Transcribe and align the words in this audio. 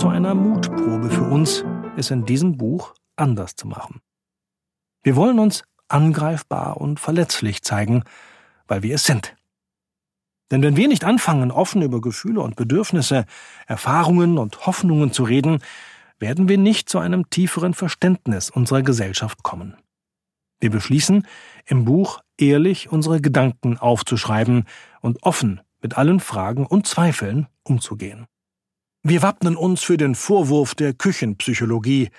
zu 0.00 0.08
einer 0.08 0.34
Mutprobe 0.34 1.10
für 1.10 1.24
uns, 1.24 1.62
es 1.94 2.10
in 2.10 2.24
diesem 2.24 2.56
Buch 2.56 2.94
anders 3.16 3.54
zu 3.54 3.68
machen. 3.68 4.00
Wir 5.02 5.14
wollen 5.14 5.38
uns 5.38 5.62
angreifbar 5.88 6.78
und 6.78 6.98
verletzlich 6.98 7.60
zeigen, 7.60 8.04
weil 8.66 8.82
wir 8.82 8.94
es 8.94 9.04
sind. 9.04 9.36
Denn 10.50 10.62
wenn 10.62 10.74
wir 10.74 10.88
nicht 10.88 11.04
anfangen, 11.04 11.50
offen 11.50 11.82
über 11.82 12.00
Gefühle 12.00 12.40
und 12.40 12.56
Bedürfnisse, 12.56 13.26
Erfahrungen 13.66 14.38
und 14.38 14.64
Hoffnungen 14.64 15.12
zu 15.12 15.24
reden, 15.24 15.62
werden 16.18 16.48
wir 16.48 16.56
nicht 16.56 16.88
zu 16.88 16.98
einem 16.98 17.28
tieferen 17.28 17.74
Verständnis 17.74 18.48
unserer 18.48 18.80
Gesellschaft 18.80 19.42
kommen. 19.42 19.76
Wir 20.60 20.70
beschließen, 20.70 21.26
im 21.66 21.84
Buch 21.84 22.22
ehrlich 22.38 22.90
unsere 22.90 23.20
Gedanken 23.20 23.76
aufzuschreiben 23.76 24.64
und 25.02 25.22
offen 25.24 25.60
mit 25.82 25.98
allen 25.98 26.20
Fragen 26.20 26.64
und 26.64 26.86
Zweifeln 26.86 27.48
umzugehen. 27.64 28.29
Wir 29.02 29.22
wappnen 29.22 29.56
uns 29.56 29.82
für 29.82 29.96
den 29.96 30.14
Vorwurf 30.14 30.74
der 30.74 30.92
Küchenpsychologie. 30.92 32.10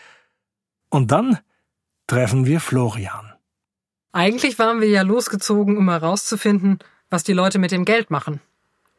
Und 0.89 1.11
dann 1.11 1.37
treffen 2.07 2.47
wir 2.47 2.59
Florian. 2.59 3.33
Eigentlich 4.13 4.57
waren 4.57 4.81
wir 4.81 4.89
ja 4.89 5.03
losgezogen, 5.03 5.77
um 5.77 5.89
herauszufinden, 5.89 6.79
was 7.11 7.23
die 7.23 7.33
Leute 7.33 7.59
mit 7.59 7.71
dem 7.71 7.85
Geld 7.85 8.09
machen. 8.09 8.41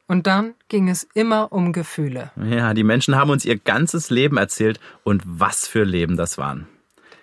Und 0.06 0.28
dann 0.28 0.54
ging 0.68 0.88
es 0.88 1.08
immer 1.14 1.52
um 1.52 1.72
Gefühle. 1.72 2.30
Ja, 2.36 2.72
die 2.72 2.84
Menschen 2.84 3.16
haben 3.16 3.30
uns 3.30 3.44
ihr 3.44 3.58
ganzes 3.58 4.10
Leben 4.10 4.36
erzählt 4.36 4.78
und 5.02 5.22
was 5.26 5.66
für 5.66 5.84
Leben 5.84 6.16
das 6.16 6.38
waren. 6.38 6.68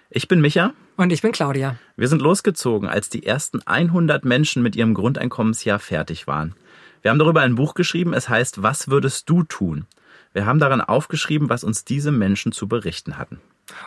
Ich 0.10 0.27
bin 0.27 0.41
Micha. 0.41 0.73
Und 0.98 1.12
ich 1.13 1.21
bin 1.21 1.32
Claudia. 1.32 1.77
Wir 1.96 2.10
sind 2.10 2.21
losgezogen, 2.21 2.90
als 2.90 3.10
die 3.10 3.26
ersten 3.26 3.62
100 3.66 4.26
Menschen 4.26 4.62
mit 4.62 4.76
ihrem 4.76 4.94
Grundeinkommensjahr 4.94 5.79
fertig 5.79 6.27
waren. 6.27 6.54
Wir 7.01 7.12
haben 7.12 7.20
darüber 7.20 7.41
ein 7.41 7.55
Buch 7.55 7.76
geschrieben, 7.76 8.13
es 8.13 8.27
heißt 8.27 8.62
Was 8.62 8.90
würdest 8.90 9.29
du 9.29 9.44
tun? 9.44 9.85
Wir 10.34 10.46
haben 10.46 10.60
daran 10.60 10.82
aufgeschrieben, 10.82 11.49
was 11.49 11.63
uns 11.63 11.85
diese 11.85 12.12
Menschen 12.12 12.52
zu 12.52 12.68
berichten 12.68 13.18
hatten. 13.18 13.40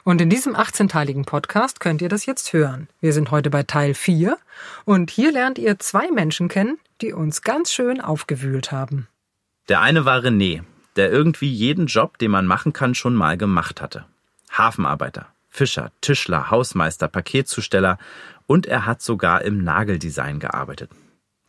Und 0.04 0.20
in 0.20 0.30
diesem 0.30 0.54
18-teiligen 0.54 1.24
Podcast 1.24 1.80
könnt 1.80 2.02
ihr 2.02 2.08
das 2.08 2.26
jetzt 2.26 2.52
hören. 2.52 2.88
Wir 3.00 3.12
sind 3.12 3.30
heute 3.30 3.50
bei 3.50 3.62
Teil 3.62 3.94
4 3.94 4.36
und 4.84 5.10
hier 5.10 5.32
lernt 5.32 5.58
ihr 5.58 5.78
zwei 5.78 6.10
Menschen 6.10 6.48
kennen, 6.48 6.78
die 7.00 7.12
uns 7.12 7.42
ganz 7.42 7.72
schön 7.72 8.00
aufgewühlt 8.00 8.72
haben. 8.72 9.08
Der 9.68 9.80
eine 9.80 10.04
war 10.04 10.18
René, 10.20 10.62
der 10.96 11.10
irgendwie 11.10 11.50
jeden 11.50 11.86
Job, 11.86 12.18
den 12.18 12.30
man 12.30 12.46
machen 12.46 12.72
kann, 12.72 12.94
schon 12.94 13.14
mal 13.14 13.36
gemacht 13.36 13.80
hatte. 13.80 14.04
Hafenarbeiter, 14.50 15.26
Fischer, 15.48 15.90
Tischler, 16.00 16.50
Hausmeister, 16.50 17.08
Paketzusteller 17.08 17.98
und 18.46 18.66
er 18.66 18.86
hat 18.86 19.02
sogar 19.02 19.42
im 19.42 19.62
Nageldesign 19.62 20.40
gearbeitet. 20.40 20.90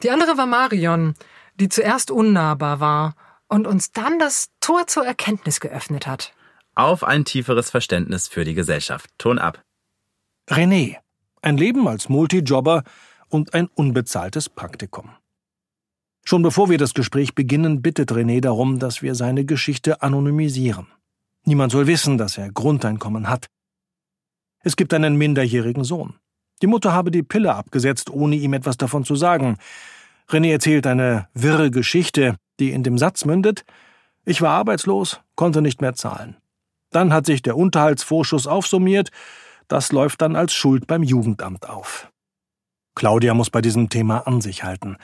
Die 0.04 0.12
andere 0.12 0.38
war 0.38 0.46
Marion, 0.46 1.16
die 1.60 1.70
zuerst 1.70 2.12
unnahbar 2.12 2.80
war 2.80 3.16
und 3.54 3.68
uns 3.68 3.92
dann 3.92 4.18
das 4.18 4.50
Tor 4.62 4.88
zur 4.88 5.06
Erkenntnis 5.06 5.60
geöffnet 5.60 6.08
hat. 6.08 6.34
Auf 6.74 7.04
ein 7.04 7.24
tieferes 7.24 7.70
Verständnis 7.70 8.28
für 8.28 8.46
die 8.46 8.56
Gesellschaft. 8.56 9.12
Ton 9.20 9.38
ab. 9.38 9.62
René. 10.50 10.98
Ein 11.44 11.58
Leben 11.58 11.88
als 11.88 12.10
Multijobber 12.10 12.84
und 13.30 13.54
ein 13.54 13.68
unbezahltes 13.68 14.50
Praktikum. 14.50 15.12
Schon 16.26 16.42
bevor 16.42 16.72
wir 16.72 16.80
das 16.80 16.96
Gespräch 16.96 17.36
beginnen, 17.36 17.84
bittet 17.84 18.12
René 18.12 18.42
darum, 18.42 18.80
dass 18.80 19.04
wir 19.04 19.14
seine 19.14 19.46
Geschichte 19.46 20.02
anonymisieren. 20.02 20.88
Niemand 21.46 21.72
soll 21.74 21.86
wissen, 21.86 22.18
dass 22.18 22.40
er 22.40 22.52
Grundeinkommen 22.52 23.30
hat. 23.30 23.46
Es 24.64 24.76
gibt 24.76 24.96
einen 24.96 25.16
minderjährigen 25.16 25.84
Sohn. 25.84 26.16
Die 26.64 26.68
Mutter 26.68 26.92
habe 26.92 27.12
die 27.12 27.24
Pille 27.24 27.54
abgesetzt, 27.54 28.10
ohne 28.10 28.36
ihm 28.36 28.54
etwas 28.54 28.78
davon 28.78 29.04
zu 29.04 29.16
sagen. 29.16 29.58
René 30.28 30.52
erzählt 30.52 30.88
eine 30.88 31.28
wirre 31.36 31.70
Geschichte, 31.70 32.38
die 32.60 32.72
in 32.72 32.84
dem 32.84 32.98
Satz 32.98 33.26
mündet, 33.26 33.66
ich 34.26 34.42
war 34.42 34.52
arbeitslos, 34.52 35.20
konnte 35.36 35.62
nicht 35.62 35.82
mehr 35.82 35.96
zahlen. 35.96 36.38
Dann 36.92 37.12
hat 37.12 37.26
sich 37.26 37.42
der 37.42 37.58
Unterhaltsvorschuss 37.58 38.48
aufsummiert, 38.48 39.10
das 39.68 39.92
läuft 39.92 40.22
dann 40.22 40.36
als 40.36 40.54
Schuld 40.54 40.88
beim 40.88 41.04
Jugendamt 41.04 41.70
auf. 41.70 42.12
Claudia 42.96 43.34
muss 43.34 43.50
bei 43.50 43.62
diesem 43.62 43.90
Thema 43.90 44.28
an 44.28 44.42
sich 44.42 44.64
halten. 44.64 44.98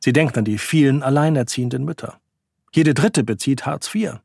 Sie 0.00 0.12
denkt 0.12 0.36
an 0.36 0.44
die 0.44 0.58
vielen 0.58 1.02
alleinerziehenden 1.02 1.84
Mütter. 1.84 2.18
Jede 2.72 2.94
dritte 2.94 3.24
bezieht 3.24 3.66
Hartz 3.66 3.94
IV. 3.94 4.18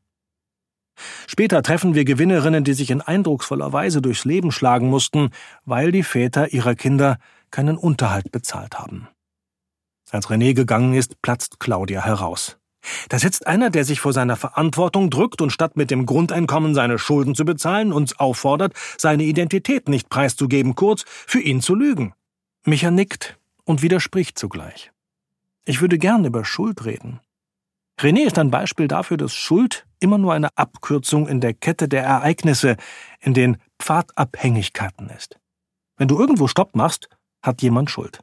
Später 1.26 1.62
treffen 1.62 1.94
wir 1.94 2.04
Gewinnerinnen, 2.04 2.64
die 2.64 2.74
sich 2.74 2.90
in 2.90 3.00
eindrucksvoller 3.00 3.72
Weise 3.72 4.02
durchs 4.02 4.24
Leben 4.24 4.50
schlagen 4.50 4.90
mussten, 4.90 5.30
weil 5.64 5.92
die 5.92 6.02
Väter 6.02 6.52
ihrer 6.52 6.74
Kinder 6.74 7.18
keinen 7.50 7.76
Unterhalt 7.76 8.32
bezahlt 8.32 8.78
haben. 8.78 9.08
Als 10.10 10.28
René 10.28 10.54
gegangen 10.54 10.94
ist, 10.94 11.20
platzt 11.22 11.60
Claudia 11.60 12.04
heraus. 12.04 12.58
Da 13.08 13.18
sitzt 13.18 13.46
einer, 13.46 13.70
der 13.70 13.84
sich 13.84 14.00
vor 14.00 14.12
seiner 14.12 14.36
Verantwortung 14.36 15.10
drückt 15.10 15.42
und 15.42 15.50
statt 15.50 15.76
mit 15.76 15.90
dem 15.90 16.06
Grundeinkommen 16.06 16.74
seine 16.74 16.98
Schulden 16.98 17.34
zu 17.34 17.44
bezahlen, 17.44 17.92
uns 17.92 18.18
auffordert, 18.18 18.72
seine 18.96 19.24
Identität 19.24 19.88
nicht 19.88 20.08
preiszugeben, 20.08 20.74
kurz 20.74 21.04
für 21.06 21.40
ihn 21.40 21.60
zu 21.60 21.74
lügen. 21.74 22.14
Micha 22.64 22.90
nickt 22.90 23.38
und 23.64 23.82
widerspricht 23.82 24.38
zugleich. 24.38 24.90
Ich 25.64 25.80
würde 25.80 25.98
gern 25.98 26.24
über 26.24 26.44
Schuld 26.44 26.84
reden. 26.84 27.20
René 28.00 28.20
ist 28.26 28.38
ein 28.38 28.50
Beispiel 28.50 28.88
dafür, 28.88 29.16
dass 29.16 29.34
Schuld 29.34 29.86
immer 30.00 30.18
nur 30.18 30.32
eine 30.32 30.56
Abkürzung 30.56 31.26
in 31.26 31.40
der 31.40 31.52
Kette 31.52 31.88
der 31.88 32.04
Ereignisse, 32.04 32.76
in 33.20 33.34
den 33.34 33.58
Pfadabhängigkeiten 33.80 35.10
ist. 35.10 35.38
Wenn 35.96 36.08
du 36.08 36.18
irgendwo 36.18 36.46
Stopp 36.46 36.76
machst, 36.76 37.08
hat 37.42 37.60
jemand 37.60 37.90
Schuld. 37.90 38.20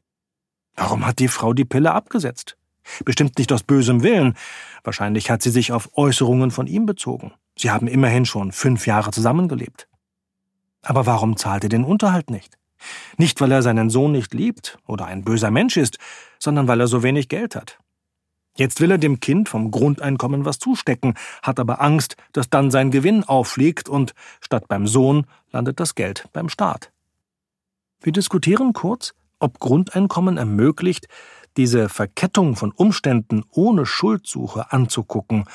Warum 0.75 1.05
hat 1.05 1.19
die 1.19 1.27
Frau 1.27 1.53
die 1.53 1.65
Pille 1.65 1.93
abgesetzt? 1.93 2.57
Bestimmt 3.03 3.37
nicht 3.37 3.51
aus 3.51 3.63
bösem 3.63 4.03
Willen. 4.03 4.35
Wahrscheinlich 4.83 5.29
hat 5.29 5.41
sie 5.41 5.49
sich 5.49 5.71
auf 5.71 5.89
Äußerungen 5.97 6.51
von 6.51 6.67
ihm 6.67 6.85
bezogen. 6.85 7.33
Sie 7.57 7.71
haben 7.71 7.87
immerhin 7.87 8.25
schon 8.25 8.51
fünf 8.51 8.85
Jahre 8.85 9.11
zusammengelebt. 9.11 9.87
Aber 10.83 11.05
warum 11.05 11.37
zahlt 11.37 11.63
er 11.63 11.69
den 11.69 11.83
Unterhalt 11.83 12.29
nicht? 12.29 12.57
Nicht, 13.17 13.41
weil 13.41 13.51
er 13.51 13.63
seinen 13.63 13.89
Sohn 13.89 14.11
nicht 14.11 14.33
liebt 14.33 14.77
oder 14.85 15.05
ein 15.05 15.23
böser 15.23 15.49
Mensch 15.49 15.77
ist, 15.77 15.97
sondern 16.37 16.67
weil 16.67 16.79
er 16.79 16.87
so 16.87 17.01
wenig 17.01 17.29
Geld 17.29 17.55
hat. 17.55 17.79
Jetzt 18.57 18.79
will 18.79 18.91
er 18.91 18.97
dem 18.97 19.19
Kind 19.19 19.49
vom 19.49 19.71
Grundeinkommen 19.71 20.45
was 20.45 20.59
zustecken, 20.59 21.15
hat 21.41 21.59
aber 21.59 21.81
Angst, 21.81 22.15
dass 22.31 22.49
dann 22.49 22.71
sein 22.71 22.91
Gewinn 22.91 23.23
auffliegt 23.23 23.89
und 23.89 24.13
statt 24.39 24.67
beim 24.67 24.87
Sohn 24.87 25.25
landet 25.51 25.79
das 25.79 25.95
Geld 25.95 26.29
beim 26.31 26.47
Staat. 26.47 26.91
Wir 28.01 28.13
diskutieren 28.13 28.71
kurz, 28.71 29.13
ob 29.39 29.59
Grundeinkommen 29.59 30.37
ermöglicht, 30.37 31.07
diese 31.57 31.89
Verkettung 31.89 32.55
von 32.55 32.71
Umständen 32.71 33.43
ohne 33.49 33.85
Schuldsuche 33.85 34.71
anzugucken 34.71 35.45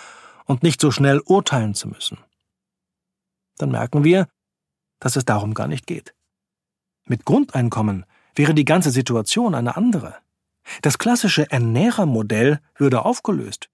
und 0.47 0.63
nicht 0.63 0.81
so 0.81 0.91
schnell 0.91 1.21
urteilen 1.21 1.75
zu 1.75 1.89
müssen. 1.89 2.19
Dann 3.59 3.71
merken 3.71 4.05
wir, 4.05 4.29
dass 4.99 5.17
es 5.17 5.25
darum 5.25 5.55
gar 5.55 5.69
nicht 5.69 5.87
geht. 5.87 6.15
Mit 7.07 7.25
Grundeinkommen 7.25 8.07
wäre 8.35 8.55
die 8.55 8.65
ganze 8.65 8.91
Situation 8.91 9.55
eine 9.55 9.77
andere. 9.77 10.15
Das 10.83 10.99
klassische 10.99 11.51
Ernährermodell 11.51 12.61
würde 12.77 13.05
aufgelöst. 13.05 13.69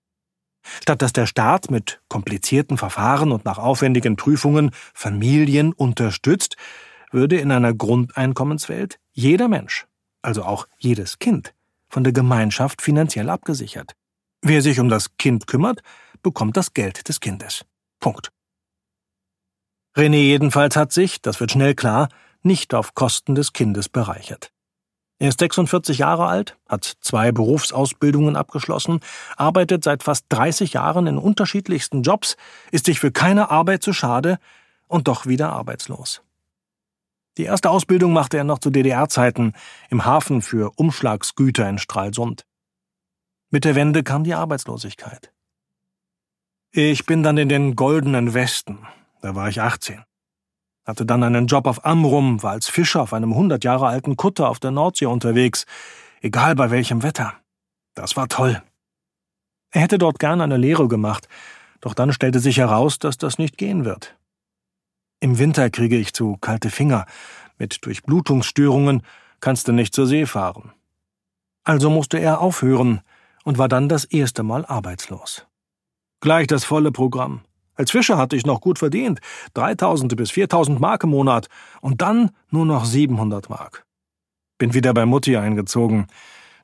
Statt 0.83 1.03
dass 1.03 1.13
der 1.13 1.27
Staat 1.27 1.71
mit 1.71 2.01
komplizierten 2.09 2.77
Verfahren 2.77 3.31
und 3.31 3.45
nach 3.45 3.59
aufwendigen 3.59 4.17
Prüfungen 4.17 4.71
Familien 4.95 5.73
unterstützt, 5.73 6.57
würde 7.13 7.37
in 7.37 7.53
einer 7.53 7.73
Grundeinkommenswelt 7.73 8.99
jeder 9.13 9.49
Mensch, 9.49 9.87
also 10.27 10.43
auch 10.43 10.67
jedes 10.79 11.19
Kind, 11.19 11.55
von 11.89 12.05
der 12.05 12.13
Gemeinschaft 12.13 12.83
finanziell 12.83 13.31
abgesichert. 13.31 13.93
Wer 14.43 14.61
sich 14.61 14.81
um 14.81 14.89
das 14.89 15.17
Kind 15.17 15.47
kümmert, 15.47 15.83
bekommt 16.23 16.57
das 16.57 16.75
Geld 16.75 17.09
des 17.09 17.21
Kindes. 17.21 17.65
Punkt. 18.01 18.33
René 19.97 20.19
jedenfalls 20.19 20.77
hat 20.77 20.93
sich, 20.93 21.23
das 21.23 21.41
wird 21.41 21.53
schnell 21.53 21.75
klar, 21.75 22.09
nicht 22.43 22.75
auf 22.75 22.95
Kosten 22.95 23.35
des 23.35 23.53
Kindes 23.53 23.89
bereichert. 23.89 24.53
Er 25.19 25.31
ist 25.31 25.39
46 25.39 25.99
Jahre 25.99 26.27
alt, 26.27 26.59
hat 26.69 26.97
zwei 27.01 27.33
Berufsausbildungen 27.33 28.37
abgeschlossen, 28.37 29.01
arbeitet 29.37 29.83
seit 29.85 30.03
fast 30.03 30.27
30 30.29 30.75
Jahren 30.75 31.07
in 31.07 31.17
unterschiedlichsten 31.17 32.03
Jobs, 32.03 32.37
ist 32.71 32.85
sich 32.87 33.01
für 33.01 33.13
keine 33.13 33.51
Arbeit 33.51 33.83
zu 33.83 33.95
schade 33.95 34.39
und 34.89 35.09
doch 35.09 35.25
wieder 35.25 35.53
arbeitslos. 35.53 36.21
Die 37.37 37.45
erste 37.45 37.71
Ausbildung 37.71 38.13
machte 38.13 38.39
er 38.39 38.45
noch 38.45 38.59
zu 38.59 38.71
DDR-Zeiten 38.71 39.53
im 39.91 40.05
Hafen 40.05 40.41
für 40.41 40.73
Umschlagsgüter 40.77 41.69
in 41.69 41.79
Stralsund. 41.79 42.47
Mit 43.51 43.65
der 43.65 43.75
Wende 43.75 44.03
kam 44.03 44.25
die 44.25 44.35
Arbeitslosigkeit. 44.35 45.33
Ich 46.73 47.07
bin 47.07 47.23
dann 47.23 47.39
in 47.39 47.49
den 47.49 47.77
goldenen 47.77 48.35
Westen. 48.35 48.87
Da 49.21 49.35
war 49.35 49.49
ich 49.49 49.61
18. 49.61 50.03
Hatte 50.85 51.05
dann 51.05 51.23
einen 51.23 51.47
Job 51.47 51.67
auf 51.67 51.85
Amrum, 51.85 52.43
war 52.43 52.53
als 52.53 52.69
Fischer 52.69 53.03
auf 53.03 53.13
einem 53.13 53.33
100 53.33 53.65
Jahre 53.65 53.87
alten 53.87 54.17
Kutter 54.17 54.49
auf 54.49 54.59
der 54.59 54.71
Nordsee 54.71 55.07
unterwegs, 55.07 55.67
egal 56.23 56.55
bei 56.55 56.71
welchem 56.71 57.03
Wetter. 57.03 57.35
Das 57.95 58.17
war 58.17 58.29
toll. 58.29 58.63
Er 59.71 59.83
hätte 59.83 59.99
dort 59.99 60.19
gern 60.19 60.41
eine 60.41 60.57
Lehre 60.57 60.89
gemacht, 60.89 61.29
doch 61.81 61.93
dann 61.93 62.13
stellte 62.13 62.41
sich 62.41 62.59
heraus, 62.59 62.99
dass 62.99 63.19
das 63.19 63.39
nicht 63.39 63.59
gehen 63.59 63.85
wird. 63.85 64.17
Im 65.27 65.41
Winter 65.41 65.71
kriege 65.71 65.97
ich 65.97 66.13
zu 66.13 66.37
kalte 66.37 66.71
Finger. 66.71 67.05
Mit 67.59 67.85
Durchblutungsstörungen 67.85 69.03
kannst 69.41 69.67
du 69.67 69.73
nicht 69.73 69.93
zur 69.93 70.07
See 70.07 70.25
fahren. 70.25 70.71
Also 71.65 71.91
musste 71.91 72.19
er 72.19 72.41
aufhören 72.41 73.01
und 73.43 73.59
war 73.59 73.67
dann 73.67 73.89
das 73.89 74.05
erste 74.05 74.45
Mal 74.45 74.65
arbeitslos. 74.65 75.45
Gleich 76.21 76.47
das 76.47 76.65
volle 76.65 76.93
Programm. 76.93 77.41
Als 77.75 77.91
Fischer 77.91 78.19
hatte 78.19 78.37
ich 78.37 78.47
noch 78.47 78.61
gut 78.61 78.79
verdient, 78.79 79.19
3000 79.55 80.17
bis 80.17 80.31
4000 80.31 80.79
Mark 80.79 81.03
im 81.03 81.11
Monat 81.11 81.49
und 81.81 82.03
dann 82.03 82.31
nur 82.51 82.65
noch 82.65 82.85
700 82.85 83.51
Mark. 83.51 83.85
Bin 84.59 84.75
wieder 84.75 84.95
bei 84.95 85.07
Mutti 85.07 85.37
eingezogen. 85.37 86.07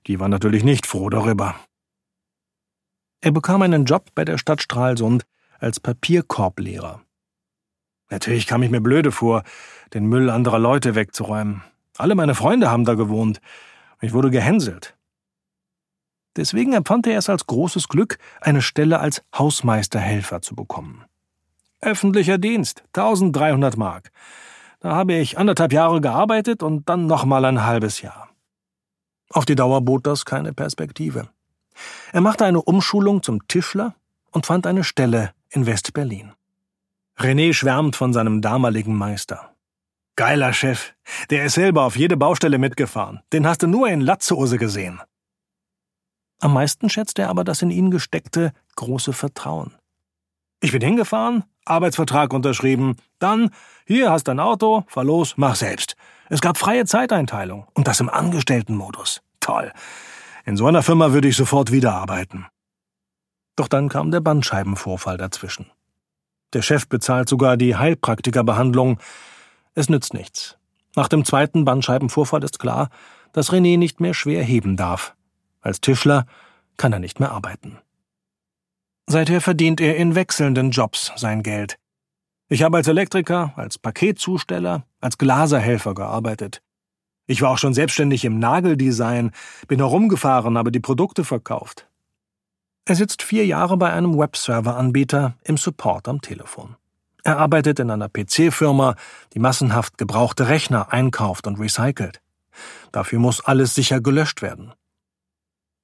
Die 0.06 0.20
war 0.20 0.28
natürlich 0.28 0.62
nicht 0.62 0.86
froh 0.86 1.10
darüber. 1.10 1.56
Er 3.22 3.32
bekam 3.32 3.62
einen 3.62 3.86
Job 3.86 4.10
bei 4.14 4.24
der 4.24 4.38
Stadt 4.38 4.62
Stralsund 4.62 5.24
als 5.58 5.80
Papierkorblehrer. 5.80 7.02
Natürlich 8.12 8.46
kam 8.46 8.62
ich 8.62 8.70
mir 8.70 8.82
blöde 8.82 9.10
vor, 9.10 9.42
den 9.94 10.04
Müll 10.04 10.28
anderer 10.28 10.58
Leute 10.58 10.94
wegzuräumen. 10.94 11.62
Alle 11.96 12.14
meine 12.14 12.34
Freunde 12.34 12.70
haben 12.70 12.84
da 12.84 12.92
gewohnt. 12.92 13.40
Ich 14.02 14.12
wurde 14.12 14.30
gehänselt. 14.30 14.94
Deswegen 16.36 16.74
empfand 16.74 17.06
er 17.06 17.16
es 17.16 17.30
als 17.30 17.46
großes 17.46 17.88
Glück, 17.88 18.18
eine 18.42 18.60
Stelle 18.60 19.00
als 19.00 19.22
Hausmeisterhelfer 19.34 20.42
zu 20.42 20.54
bekommen. 20.54 21.06
Öffentlicher 21.80 22.36
Dienst, 22.36 22.84
1300 22.88 23.78
Mark. 23.78 24.10
Da 24.80 24.94
habe 24.94 25.14
ich 25.14 25.38
anderthalb 25.38 25.72
Jahre 25.72 26.02
gearbeitet 26.02 26.62
und 26.62 26.90
dann 26.90 27.06
nochmal 27.06 27.46
ein 27.46 27.64
halbes 27.64 28.02
Jahr. 28.02 28.28
Auf 29.30 29.46
die 29.46 29.54
Dauer 29.54 29.80
bot 29.80 30.06
das 30.06 30.26
keine 30.26 30.52
Perspektive. 30.52 31.30
Er 32.12 32.20
machte 32.20 32.44
eine 32.44 32.60
Umschulung 32.60 33.22
zum 33.22 33.48
Tischler 33.48 33.94
und 34.32 34.44
fand 34.44 34.66
eine 34.66 34.84
Stelle 34.84 35.32
in 35.48 35.64
West-Berlin. 35.64 36.34
René 37.18 37.52
schwärmt 37.52 37.96
von 37.96 38.12
seinem 38.12 38.40
damaligen 38.40 38.96
Meister. 38.96 39.54
Geiler 40.16 40.52
Chef. 40.52 40.94
Der 41.30 41.44
ist 41.44 41.54
selber 41.54 41.84
auf 41.84 41.96
jede 41.96 42.16
Baustelle 42.16 42.58
mitgefahren. 42.58 43.20
Den 43.32 43.46
hast 43.46 43.62
du 43.62 43.66
nur 43.66 43.88
in 43.88 44.00
Latzhose 44.00 44.58
gesehen. 44.58 45.00
Am 46.40 46.52
meisten 46.54 46.90
schätzt 46.90 47.18
er 47.18 47.28
aber 47.28 47.44
das 47.44 47.62
in 47.62 47.70
ihn 47.70 47.90
gesteckte 47.90 48.52
große 48.76 49.12
Vertrauen. 49.12 49.74
Ich 50.60 50.72
bin 50.72 50.82
hingefahren, 50.82 51.44
Arbeitsvertrag 51.64 52.32
unterschrieben, 52.32 52.96
dann, 53.18 53.50
hier 53.86 54.10
hast 54.10 54.24
dein 54.24 54.40
Auto, 54.40 54.84
fahr 54.86 55.04
los, 55.04 55.34
mach 55.36 55.54
selbst. 55.54 55.96
Es 56.28 56.40
gab 56.40 56.56
freie 56.58 56.84
Zeiteinteilung 56.84 57.66
und 57.74 57.88
das 57.88 58.00
im 58.00 58.08
Angestelltenmodus. 58.08 59.22
Toll. 59.40 59.72
In 60.44 60.56
so 60.56 60.66
einer 60.66 60.82
Firma 60.82 61.12
würde 61.12 61.28
ich 61.28 61.36
sofort 61.36 61.72
wieder 61.72 61.94
arbeiten. 61.94 62.46
Doch 63.56 63.68
dann 63.68 63.88
kam 63.88 64.10
der 64.10 64.20
Bandscheibenvorfall 64.20 65.16
dazwischen. 65.16 65.70
Der 66.52 66.62
Chef 66.62 66.88
bezahlt 66.88 67.28
sogar 67.28 67.56
die 67.56 67.76
Heilpraktikerbehandlung. 67.76 68.98
Es 69.74 69.88
nützt 69.88 70.14
nichts. 70.14 70.58
Nach 70.94 71.08
dem 71.08 71.24
zweiten 71.24 71.64
Bandscheibenvorfall 71.64 72.44
ist 72.44 72.58
klar, 72.58 72.90
dass 73.32 73.50
René 73.50 73.78
nicht 73.78 74.00
mehr 74.00 74.14
schwer 74.14 74.42
heben 74.42 74.76
darf. 74.76 75.14
Als 75.60 75.80
Tischler 75.80 76.26
kann 76.76 76.92
er 76.92 76.98
nicht 76.98 77.20
mehr 77.20 77.32
arbeiten. 77.32 77.78
Seither 79.06 79.40
verdient 79.40 79.80
er 79.80 79.96
in 79.96 80.14
wechselnden 80.14 80.70
Jobs 80.70 81.12
sein 81.16 81.42
Geld. 81.42 81.76
Ich 82.48 82.62
habe 82.62 82.76
als 82.76 82.88
Elektriker, 82.88 83.54
als 83.56 83.78
Paketzusteller, 83.78 84.84
als 85.00 85.16
Glaserhelfer 85.16 85.94
gearbeitet. 85.94 86.60
Ich 87.26 87.40
war 87.40 87.50
auch 87.50 87.58
schon 87.58 87.72
selbstständig 87.72 88.24
im 88.24 88.38
Nageldesign, 88.38 89.30
bin 89.68 89.78
herumgefahren, 89.78 90.58
habe 90.58 90.72
die 90.72 90.80
Produkte 90.80 91.24
verkauft. 91.24 91.88
Er 92.84 92.96
sitzt 92.96 93.22
vier 93.22 93.46
Jahre 93.46 93.76
bei 93.76 93.92
einem 93.92 94.18
Webserver-Anbieter 94.18 95.36
im 95.44 95.56
Support 95.56 96.08
am 96.08 96.20
Telefon. 96.20 96.76
Er 97.22 97.38
arbeitet 97.38 97.78
in 97.78 97.90
einer 97.90 98.08
PC-Firma, 98.08 98.96
die 99.34 99.38
massenhaft 99.38 99.98
gebrauchte 99.98 100.48
Rechner 100.48 100.92
einkauft 100.92 101.46
und 101.46 101.60
recycelt. 101.60 102.20
Dafür 102.90 103.20
muss 103.20 103.40
alles 103.40 103.76
sicher 103.76 104.00
gelöscht 104.00 104.42
werden. 104.42 104.72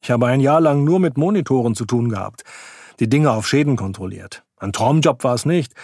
Ich 0.03 0.11
habe 0.11 0.27
ein 0.27 0.41
Jahr 0.41 0.61
lang 0.61 0.83
nur 0.83 0.99
mit 0.99 1.17
Monitoren 1.17 1.77
zu 1.77 1.85
tun 1.85 2.09
gehabt, 2.09 2.43
die 2.99 3.09
Dinge 3.09 3.31
auf 3.31 3.47
Schäden 3.47 3.77
kontrolliert. 3.77 4.45
Ein 4.57 4.73
Traumjob 4.73 5.23
war 5.23 5.35
es 5.35 5.45
nicht, 5.45 5.75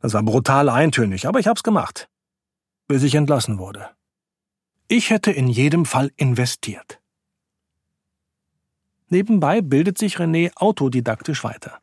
das 0.00 0.12
war 0.12 0.24
brutal 0.24 0.68
eintönig, 0.68 1.28
aber 1.28 1.38
ich 1.38 1.46
hab's 1.46 1.62
gemacht. 1.62 2.08
Bis 2.88 3.04
ich 3.04 3.14
entlassen 3.14 3.58
wurde. 3.58 3.90
Ich 4.88 5.10
hätte 5.10 5.30
in 5.30 5.46
jedem 5.46 5.86
Fall 5.86 6.10
investiert. 6.16 7.00
Nebenbei 9.08 9.60
bildet 9.60 9.98
sich 9.98 10.16
René 10.16 10.50
autodidaktisch 10.56 11.44
weiter. 11.44 11.78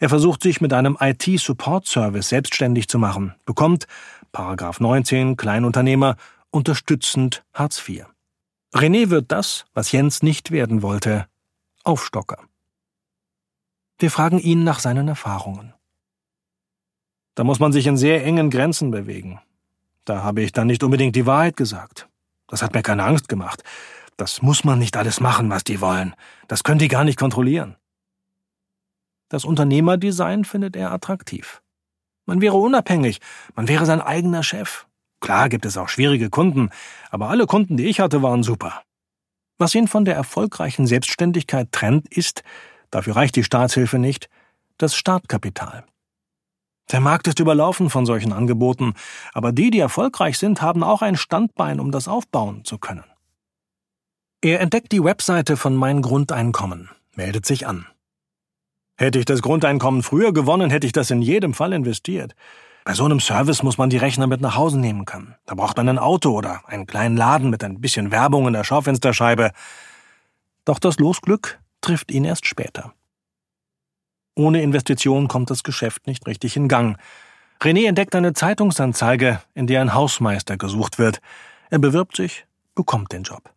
Er 0.00 0.08
versucht 0.08 0.42
sich 0.42 0.60
mit 0.60 0.72
einem 0.72 0.96
IT-Support-Service 1.00 2.28
selbstständig 2.28 2.88
zu 2.88 2.98
machen, 2.98 3.34
bekommt, 3.44 3.86
Paragraph 4.32 4.80
19, 4.80 5.36
Kleinunternehmer, 5.36 6.16
unterstützend 6.50 7.44
Hartz 7.54 7.86
IV. 7.88 8.06
René 8.74 9.10
wird 9.10 9.30
das, 9.30 9.66
was 9.74 9.92
Jens 9.92 10.22
nicht 10.22 10.50
werden 10.50 10.82
wollte, 10.82 11.26
Aufstocker. 11.84 12.38
Wir 13.98 14.10
fragen 14.10 14.38
ihn 14.38 14.64
nach 14.64 14.80
seinen 14.80 15.08
Erfahrungen. 15.08 15.74
Da 17.34 17.44
muss 17.44 17.60
man 17.60 17.72
sich 17.72 17.86
in 17.86 17.96
sehr 17.96 18.24
engen 18.24 18.50
Grenzen 18.50 18.90
bewegen. 18.90 19.40
Da 20.04 20.22
habe 20.22 20.42
ich 20.42 20.52
dann 20.52 20.66
nicht 20.66 20.82
unbedingt 20.82 21.16
die 21.16 21.26
Wahrheit 21.26 21.56
gesagt. 21.56 22.08
Das 22.48 22.62
hat 22.62 22.74
mir 22.74 22.82
keine 22.82 23.04
Angst 23.04 23.28
gemacht. 23.28 23.62
Das 24.22 24.40
muss 24.40 24.62
man 24.62 24.78
nicht 24.78 24.96
alles 24.96 25.18
machen, 25.18 25.50
was 25.50 25.64
die 25.64 25.80
wollen. 25.80 26.14
Das 26.46 26.62
können 26.62 26.78
die 26.78 26.86
gar 26.86 27.02
nicht 27.02 27.18
kontrollieren. 27.18 27.74
Das 29.28 29.44
Unternehmerdesign 29.44 30.44
findet 30.44 30.76
er 30.76 30.92
attraktiv. 30.92 31.60
Man 32.24 32.40
wäre 32.40 32.54
unabhängig, 32.54 33.18
man 33.56 33.66
wäre 33.66 33.84
sein 33.84 34.00
eigener 34.00 34.44
Chef, 34.44 34.86
Klar 35.18 35.48
gibt 35.48 35.66
es 35.66 35.76
auch 35.76 35.88
schwierige 35.88 36.30
Kunden, 36.30 36.70
aber 37.10 37.30
alle 37.30 37.46
Kunden, 37.46 37.76
die 37.76 37.86
ich 37.86 37.98
hatte, 37.98 38.22
waren 38.22 38.44
super. 38.44 38.82
Was 39.58 39.74
ihn 39.74 39.88
von 39.88 40.04
der 40.04 40.14
erfolgreichen 40.14 40.86
Selbstständigkeit 40.86 41.72
trennt, 41.72 42.08
ist, 42.08 42.44
dafür 42.92 43.16
reicht 43.16 43.34
die 43.34 43.44
Staatshilfe 43.44 43.98
nicht, 43.98 44.28
das 44.78 44.94
Startkapital. 44.94 45.84
Der 46.92 47.00
Markt 47.00 47.26
ist 47.26 47.40
überlaufen 47.40 47.90
von 47.90 48.06
solchen 48.06 48.32
Angeboten, 48.32 48.94
aber 49.32 49.50
die, 49.50 49.70
die 49.70 49.80
erfolgreich 49.80 50.38
sind, 50.38 50.62
haben 50.62 50.84
auch 50.84 51.02
ein 51.02 51.16
Standbein, 51.16 51.80
um 51.80 51.90
das 51.90 52.06
aufbauen 52.06 52.64
zu 52.64 52.78
können. 52.78 53.04
Er 54.44 54.58
entdeckt 54.58 54.90
die 54.90 55.04
Webseite 55.04 55.56
von 55.56 55.76
Mein 55.76 56.02
Grundeinkommen, 56.02 56.90
meldet 57.14 57.46
sich 57.46 57.64
an. 57.68 57.86
Hätte 58.96 59.20
ich 59.20 59.24
das 59.24 59.40
Grundeinkommen 59.40 60.02
früher 60.02 60.32
gewonnen, 60.32 60.68
hätte 60.68 60.84
ich 60.84 60.92
das 60.92 61.12
in 61.12 61.22
jedem 61.22 61.54
Fall 61.54 61.72
investiert. 61.72 62.34
Bei 62.84 62.92
so 62.94 63.04
einem 63.04 63.20
Service 63.20 63.62
muss 63.62 63.78
man 63.78 63.88
die 63.88 63.98
Rechner 63.98 64.26
mit 64.26 64.40
nach 64.40 64.56
Hause 64.56 64.80
nehmen 64.80 65.04
können. 65.04 65.36
Da 65.46 65.54
braucht 65.54 65.76
man 65.76 65.88
ein 65.88 66.00
Auto 66.00 66.36
oder 66.36 66.62
einen 66.66 66.88
kleinen 66.88 67.16
Laden 67.16 67.50
mit 67.50 67.62
ein 67.62 67.80
bisschen 67.80 68.10
Werbung 68.10 68.48
in 68.48 68.52
der 68.52 68.64
Schaufensterscheibe. 68.64 69.52
Doch 70.64 70.80
das 70.80 70.98
Losglück 70.98 71.60
trifft 71.80 72.10
ihn 72.10 72.24
erst 72.24 72.48
später. 72.48 72.94
Ohne 74.34 74.60
Investition 74.60 75.28
kommt 75.28 75.50
das 75.50 75.62
Geschäft 75.62 76.08
nicht 76.08 76.26
richtig 76.26 76.56
in 76.56 76.66
Gang. 76.66 76.98
René 77.60 77.86
entdeckt 77.86 78.16
eine 78.16 78.32
Zeitungsanzeige, 78.32 79.40
in 79.54 79.68
der 79.68 79.82
ein 79.82 79.94
Hausmeister 79.94 80.56
gesucht 80.56 80.98
wird. 80.98 81.20
Er 81.70 81.78
bewirbt 81.78 82.16
sich, 82.16 82.44
bekommt 82.74 83.12
den 83.12 83.22
Job. 83.22 83.52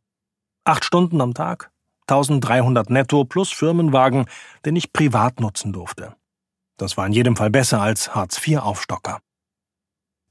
Acht 0.65 0.84
Stunden 0.84 1.22
am 1.22 1.36
Tag, 1.36 1.69
1300 2.07 2.89
netto 2.89 3.24
plus 3.24 3.51
Firmenwagen, 3.51 4.25
den 4.65 4.75
ich 4.75 4.91
privat 4.91 5.39
nutzen 5.39 5.72
durfte. 5.72 6.15
Das 6.77 6.98
war 6.98 7.05
in 7.05 7.13
jedem 7.13 7.36
Fall 7.36 7.51
besser 7.51 7.81
als 7.81 8.15
Hartz-IV-Aufstocker. 8.15 9.19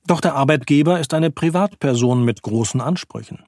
Doch 0.07 0.21
der 0.21 0.35
Arbeitgeber 0.35 0.99
ist 0.99 1.15
eine 1.15 1.31
Privatperson 1.31 2.25
mit 2.25 2.43
großen 2.43 2.81
Ansprüchen. 2.81 3.45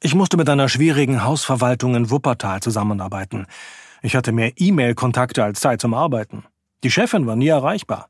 Ich 0.00 0.14
musste 0.14 0.38
mit 0.38 0.48
einer 0.48 0.70
schwierigen 0.70 1.22
Hausverwaltung 1.22 1.94
in 1.94 2.10
Wuppertal 2.10 2.60
zusammenarbeiten. 2.60 3.46
Ich 4.00 4.16
hatte 4.16 4.32
mehr 4.32 4.52
E-Mail-Kontakte 4.56 5.44
als 5.44 5.60
Zeit 5.60 5.82
zum 5.82 5.92
Arbeiten. 5.92 6.44
Die 6.82 6.90
Chefin 6.90 7.26
war 7.26 7.36
nie 7.36 7.48
erreichbar. 7.48 8.08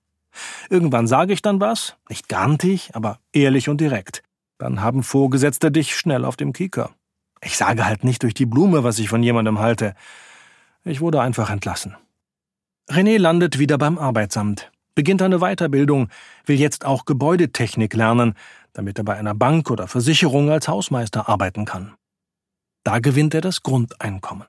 Irgendwann 0.70 1.08
sage 1.08 1.32
ich 1.32 1.42
dann 1.42 1.60
was, 1.60 1.96
nicht 2.08 2.28
garantig, 2.28 2.90
aber 2.94 3.18
ehrlich 3.32 3.68
und 3.68 3.80
direkt. 3.80 4.22
Dann 4.58 4.80
haben 4.80 5.02
Vorgesetzte 5.02 5.72
dich 5.72 5.96
schnell 5.96 6.24
auf 6.24 6.36
dem 6.36 6.52
Kieker. 6.52 6.94
Ich 7.44 7.56
sage 7.56 7.84
halt 7.84 8.04
nicht 8.04 8.22
durch 8.22 8.34
die 8.34 8.46
Blume, 8.46 8.84
was 8.84 8.98
ich 8.98 9.08
von 9.08 9.22
jemandem 9.22 9.58
halte. 9.58 9.94
Ich 10.82 11.00
wurde 11.00 11.20
einfach 11.20 11.50
entlassen. 11.50 11.96
René 12.90 13.18
landet 13.18 13.58
wieder 13.58 13.78
beim 13.78 13.98
Arbeitsamt, 13.98 14.70
beginnt 14.94 15.22
eine 15.22 15.38
Weiterbildung, 15.38 16.08
will 16.44 16.58
jetzt 16.58 16.84
auch 16.84 17.04
Gebäudetechnik 17.04 17.94
lernen, 17.94 18.34
damit 18.72 18.98
er 18.98 19.04
bei 19.04 19.16
einer 19.16 19.34
Bank 19.34 19.70
oder 19.70 19.88
Versicherung 19.88 20.50
als 20.50 20.68
Hausmeister 20.68 21.28
arbeiten 21.28 21.64
kann. 21.64 21.94
Da 22.82 22.98
gewinnt 22.98 23.34
er 23.34 23.40
das 23.40 23.62
Grundeinkommen. 23.62 24.46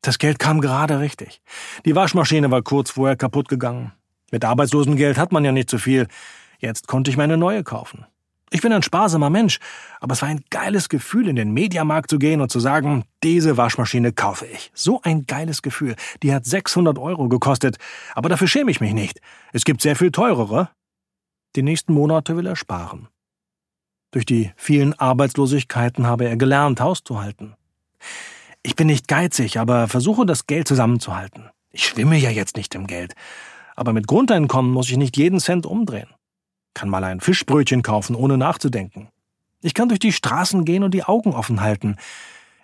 Das 0.00 0.18
Geld 0.18 0.40
kam 0.40 0.60
gerade 0.60 0.98
richtig. 0.98 1.40
Die 1.84 1.94
Waschmaschine 1.94 2.50
war 2.50 2.62
kurz 2.62 2.90
vorher 2.90 3.16
kaputt 3.16 3.48
gegangen. 3.48 3.92
Mit 4.32 4.44
Arbeitslosengeld 4.44 5.16
hat 5.16 5.30
man 5.30 5.44
ja 5.44 5.52
nicht 5.52 5.70
so 5.70 5.78
viel. 5.78 6.08
Jetzt 6.58 6.88
konnte 6.88 7.10
ich 7.10 7.16
mir 7.16 7.24
eine 7.24 7.36
neue 7.36 7.62
kaufen. 7.62 8.06
Ich 8.54 8.60
bin 8.60 8.72
ein 8.74 8.82
sparsamer 8.82 9.30
Mensch, 9.30 9.60
aber 9.98 10.12
es 10.12 10.20
war 10.20 10.28
ein 10.28 10.44
geiles 10.50 10.90
Gefühl, 10.90 11.26
in 11.26 11.36
den 11.36 11.52
Mediamarkt 11.52 12.10
zu 12.10 12.18
gehen 12.18 12.42
und 12.42 12.52
zu 12.52 12.60
sagen, 12.60 13.04
diese 13.22 13.56
Waschmaschine 13.56 14.12
kaufe 14.12 14.44
ich. 14.44 14.70
So 14.74 15.00
ein 15.02 15.24
geiles 15.24 15.62
Gefühl. 15.62 15.96
Die 16.22 16.34
hat 16.34 16.44
600 16.44 16.98
Euro 16.98 17.28
gekostet, 17.28 17.78
aber 18.14 18.28
dafür 18.28 18.48
schäme 18.48 18.70
ich 18.70 18.82
mich 18.82 18.92
nicht. 18.92 19.22
Es 19.54 19.64
gibt 19.64 19.80
sehr 19.80 19.96
viel 19.96 20.10
teurere. 20.10 20.68
Die 21.56 21.62
nächsten 21.62 21.94
Monate 21.94 22.36
will 22.36 22.46
er 22.46 22.54
sparen. 22.54 23.08
Durch 24.10 24.26
die 24.26 24.52
vielen 24.56 24.92
Arbeitslosigkeiten 24.92 26.06
habe 26.06 26.26
er 26.26 26.36
gelernt, 26.36 26.78
Haus 26.78 27.02
zu 27.02 27.22
halten. 27.22 27.54
Ich 28.62 28.76
bin 28.76 28.86
nicht 28.86 29.08
geizig, 29.08 29.58
aber 29.58 29.88
versuche 29.88 30.26
das 30.26 30.46
Geld 30.46 30.68
zusammenzuhalten. 30.68 31.48
Ich 31.70 31.86
schwimme 31.86 32.18
ja 32.18 32.28
jetzt 32.28 32.58
nicht 32.58 32.74
im 32.74 32.86
Geld. 32.86 33.14
Aber 33.76 33.94
mit 33.94 34.06
Grundeinkommen 34.06 34.70
muss 34.70 34.90
ich 34.90 34.98
nicht 34.98 35.16
jeden 35.16 35.40
Cent 35.40 35.64
umdrehen. 35.64 36.10
Kann 36.74 36.88
mal 36.88 37.04
ein 37.04 37.20
Fischbrötchen 37.20 37.82
kaufen, 37.82 38.16
ohne 38.16 38.38
nachzudenken. 38.38 39.08
Ich 39.60 39.74
kann 39.74 39.88
durch 39.88 40.00
die 40.00 40.12
Straßen 40.12 40.64
gehen 40.64 40.82
und 40.82 40.92
die 40.92 41.04
Augen 41.04 41.34
offen 41.34 41.60
halten. 41.60 41.96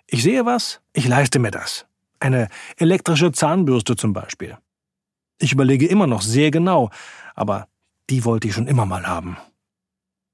Ich 0.07 0.23
sehe 0.23 0.45
was, 0.45 0.81
ich 0.93 1.07
leiste 1.07 1.39
mir 1.39 1.51
das. 1.51 1.85
Eine 2.19 2.49
elektrische 2.77 3.31
Zahnbürste 3.31 3.95
zum 3.95 4.13
Beispiel. 4.13 4.57
Ich 5.39 5.53
überlege 5.53 5.87
immer 5.87 6.07
noch 6.07 6.21
sehr 6.21 6.51
genau, 6.51 6.89
aber 7.35 7.67
die 8.09 8.25
wollte 8.25 8.47
ich 8.47 8.55
schon 8.55 8.67
immer 8.67 8.85
mal 8.85 9.07
haben. 9.07 9.37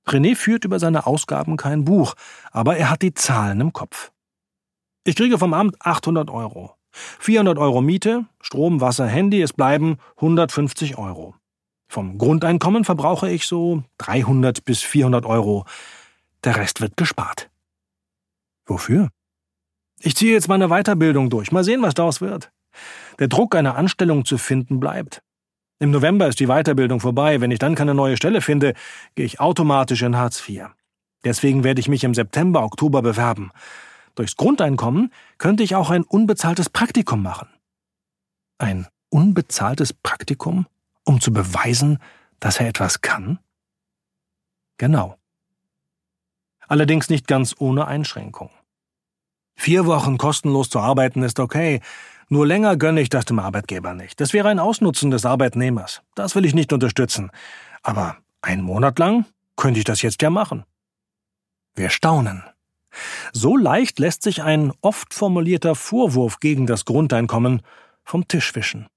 René 0.08 0.36
führt 0.36 0.66
über 0.66 0.80
seine 0.80 1.06
Ausgaben 1.06 1.58
kein 1.58 1.86
Buch, 1.86 2.16
aber 2.52 2.78
er 2.78 2.90
hat 2.90 3.02
die 3.02 3.14
Zahlen 3.14 3.62
im 3.62 3.74
Kopf. 3.74 4.12
Ich 5.04 5.16
kriege 5.16 5.38
vom 5.38 5.54
Amt 5.54 5.76
800 5.80 6.30
Euro. 6.30 6.76
400 7.20 7.58
Euro 7.58 7.82
Miete, 7.82 8.26
Strom, 8.42 8.82
Wasser, 8.82 9.08
Handy, 9.08 9.42
es 9.42 9.54
bleiben 9.54 9.98
150 10.18 10.98
Euro. 10.98 11.36
Vom 11.88 12.18
Grundeinkommen 12.18 12.84
verbrauche 12.84 13.30
ich 13.30 13.46
so 13.46 13.84
300 14.00 14.66
bis 14.66 14.82
400 14.82 15.26
Euro. 15.26 15.66
Der 16.44 16.58
Rest 16.58 16.82
wird 16.82 16.98
gespart. 16.98 17.50
Wofür? 18.66 19.10
Ich 20.00 20.16
ziehe 20.16 20.34
jetzt 20.34 20.48
meine 20.48 20.68
Weiterbildung 20.70 21.30
durch. 21.30 21.52
Mal 21.52 21.64
sehen, 21.64 21.82
was 21.82 21.94
daraus 21.94 22.22
wird. 22.22 22.52
Der 23.20 23.28
Druck, 23.28 23.56
eine 23.56 23.76
Anstellung 23.76 24.26
zu 24.26 24.38
finden, 24.38 24.80
bleibt. 24.80 25.22
Im 25.80 25.92
November 25.92 26.28
ist 26.28 26.40
die 26.40 26.48
Weiterbildung 26.48 27.00
vorbei. 27.00 27.42
Wenn 27.42 27.52
ich 27.52 27.60
dann 27.60 27.76
keine 27.76 27.94
neue 27.94 28.18
Stelle 28.18 28.42
finde, 28.42 28.74
gehe 29.16 29.26
ich 29.26 29.40
automatisch 29.40 30.02
in 30.02 30.18
Hartz 30.18 30.48
IV. 30.48 30.68
Deswegen 31.24 31.64
werde 31.64 31.80
ich 31.82 31.88
mich 31.88 32.04
im 32.04 32.14
September, 32.14 32.64
Oktober 32.64 33.02
bewerben. 33.02 33.52
Durchs 34.16 34.36
Grundeinkommen 34.36 35.12
könnte 35.38 35.64
ich 35.64 35.76
auch 35.76 35.90
ein 35.90 36.04
unbezahltes 36.04 36.70
Praktikum 36.70 37.22
machen. 37.22 37.50
Ein 38.58 38.88
unbezahltes 39.10 39.92
Praktikum, 39.92 40.68
um 41.06 41.22
zu 41.22 41.32
beweisen, 41.32 42.00
dass 42.40 42.60
er 42.60 42.68
etwas 42.68 43.02
kann? 43.02 43.40
Genau. 44.78 45.18
Allerdings 46.68 47.10
nicht 47.10 47.28
ganz 47.28 47.56
ohne 47.60 47.88
Einschränkung. 47.88 48.50
Vier 49.56 49.86
Wochen 49.86 50.18
kostenlos 50.18 50.70
zu 50.70 50.80
arbeiten 50.80 51.24
ist 51.24 51.40
okay, 51.40 51.82
nur 52.28 52.48
länger 52.48 52.76
gönne 52.76 53.02
ich 53.02 53.10
das 53.10 53.26
dem 53.26 53.40
Arbeitgeber 53.40 53.94
nicht. 53.94 54.20
Das 54.20 54.34
wäre 54.34 54.50
ein 54.50 54.60
Ausnutzen 54.60 55.12
des 55.12 55.26
Arbeitnehmers. 55.26 56.02
Das 56.16 56.36
will 56.36 56.46
ich 56.46 56.56
nicht 56.56 56.74
unterstützen. 56.74 57.32
Aber 57.84 58.18
einen 58.42 58.64
Monat 58.64 59.00
lang 59.00 59.26
könnte 59.56 59.80
ich 59.80 59.86
das 59.86 60.02
jetzt 60.02 60.22
ja 60.22 60.30
machen. 60.30 60.66
Wir 61.76 61.90
staunen. 61.90 62.44
So 63.32 63.58
leicht 63.58 64.00
lässt 64.00 64.24
sich 64.24 64.42
ein 64.42 64.74
oft 64.82 65.14
formulierter 65.14 65.76
Vorwurf 65.76 66.40
gegen 66.40 66.66
das 66.66 66.86
Grundeinkommen 66.86 67.62
vom 68.04 68.28
Tisch 68.28 68.56
wischen. 68.56 68.88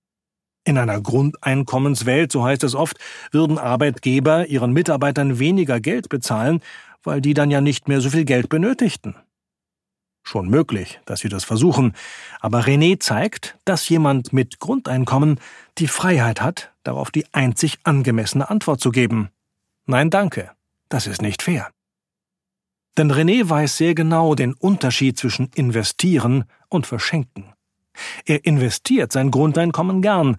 In 0.65 0.77
einer 0.77 1.01
Grundeinkommenswelt, 1.01 2.31
so 2.31 2.45
heißt 2.45 2.65
es 2.65 2.75
oft, 2.75 2.99
würden 3.31 3.59
Arbeitgeber 3.59 4.47
ihren 4.47 4.73
Mitarbeitern 4.73 5.39
weniger 5.39 5.81
Geld 5.81 6.09
bezahlen, 6.09 6.61
weil 7.03 7.21
die 7.21 7.35
dann 7.35 7.51
ja 7.51 7.61
nicht 7.61 7.89
mehr 7.89 8.01
so 8.01 8.11
viel 8.11 8.25
Geld 8.25 8.49
benötigten. 8.49 9.17
Schon 10.23 10.51
möglich, 10.51 11.01
dass 11.07 11.21
sie 11.21 11.31
das 11.31 11.45
versuchen, 11.45 11.95
aber 12.41 12.61
René 12.61 13.01
zeigt, 13.01 13.57
dass 13.65 13.89
jemand 13.89 14.35
mit 14.35 14.59
Grundeinkommen 14.59 15.41
die 15.79 15.89
Freiheit 15.89 16.43
hat, 16.43 16.71
darauf 16.83 17.11
die 17.11 17.25
einzig 17.33 17.79
angemessene 17.85 18.51
Antwort 18.51 18.81
zu 18.81 18.91
geben. 18.91 19.31
Nein, 19.87 20.11
danke, 20.11 20.51
das 20.91 21.07
ist 21.07 21.23
nicht 21.23 21.43
fair. 21.43 21.71
Denn 22.99 23.11
René 23.11 23.49
weiß 23.49 23.77
sehr 23.79 23.95
genau 23.95 24.35
den 24.35 24.53
Unterschied 24.53 25.17
zwischen 25.17 25.51
investieren 25.55 26.45
und 26.69 26.87
verschenken. 26.87 27.55
Er 28.25 28.45
investiert 28.45 29.13
sein 29.13 29.31
Grundeinkommen 29.31 30.03
gern, 30.03 30.37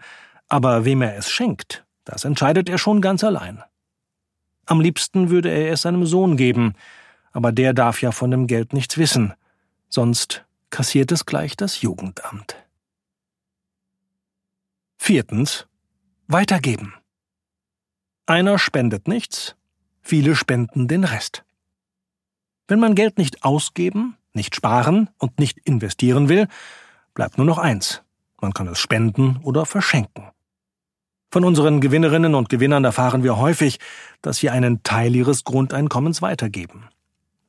aber 0.47 0.85
wem 0.85 1.01
er 1.01 1.17
es 1.17 1.29
schenkt, 1.29 1.85
das 2.05 2.25
entscheidet 2.25 2.69
er 2.69 2.77
schon 2.77 3.01
ganz 3.01 3.23
allein. 3.23 3.63
Am 4.65 4.81
liebsten 4.81 5.29
würde 5.29 5.49
er 5.49 5.73
es 5.73 5.81
seinem 5.83 6.05
Sohn 6.05 6.37
geben, 6.37 6.75
aber 7.31 7.51
der 7.51 7.73
darf 7.73 8.01
ja 8.01 8.11
von 8.11 8.31
dem 8.31 8.47
Geld 8.47 8.73
nichts 8.73 8.97
wissen, 8.97 9.33
sonst 9.87 10.45
kassiert 10.69 11.11
es 11.11 11.25
gleich 11.25 11.55
das 11.57 11.81
Jugendamt. 11.81 12.55
Viertens. 14.97 15.65
Weitergeben. 16.27 16.93
Einer 18.27 18.59
spendet 18.59 19.07
nichts, 19.07 19.55
viele 20.03 20.35
spenden 20.35 20.87
den 20.87 21.03
Rest. 21.03 21.43
Wenn 22.67 22.79
man 22.79 22.93
Geld 22.93 23.17
nicht 23.17 23.43
ausgeben, 23.43 24.15
nicht 24.33 24.55
sparen 24.55 25.09
und 25.17 25.39
nicht 25.39 25.57
investieren 25.57 26.29
will, 26.29 26.47
bleibt 27.19 27.37
nur 27.37 27.45
noch 27.45 27.57
eins. 27.57 28.01
Man 28.39 28.53
kann 28.53 28.67
es 28.67 28.79
spenden 28.79 29.41
oder 29.43 29.65
verschenken. 29.65 30.29
Von 31.33 31.43
unseren 31.43 31.81
Gewinnerinnen 31.81 32.33
und 32.33 32.47
Gewinnern 32.47 32.85
erfahren 32.85 33.23
wir 33.23 33.35
häufig, 33.35 33.79
dass 34.21 34.37
sie 34.37 34.49
einen 34.49 34.83
Teil 34.83 35.13
ihres 35.13 35.43
Grundeinkommens 35.43 36.21
weitergeben. 36.21 36.85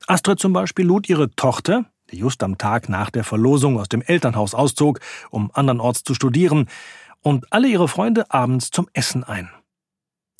Astrid 0.08 0.40
zum 0.40 0.52
Beispiel 0.52 0.86
lud 0.86 1.08
ihre 1.08 1.30
Tochter, 1.36 1.84
die 2.10 2.16
just 2.16 2.42
am 2.42 2.58
Tag 2.58 2.88
nach 2.88 3.10
der 3.10 3.22
Verlosung 3.22 3.78
aus 3.78 3.88
dem 3.88 4.02
Elternhaus 4.02 4.56
auszog, 4.56 4.98
um 5.30 5.52
andernorts 5.54 6.02
zu 6.02 6.14
studieren, 6.14 6.68
und 7.20 7.52
alle 7.52 7.68
ihre 7.68 7.86
Freunde 7.86 8.28
abends 8.32 8.72
zum 8.72 8.88
Essen 8.92 9.22
ein. 9.22 9.50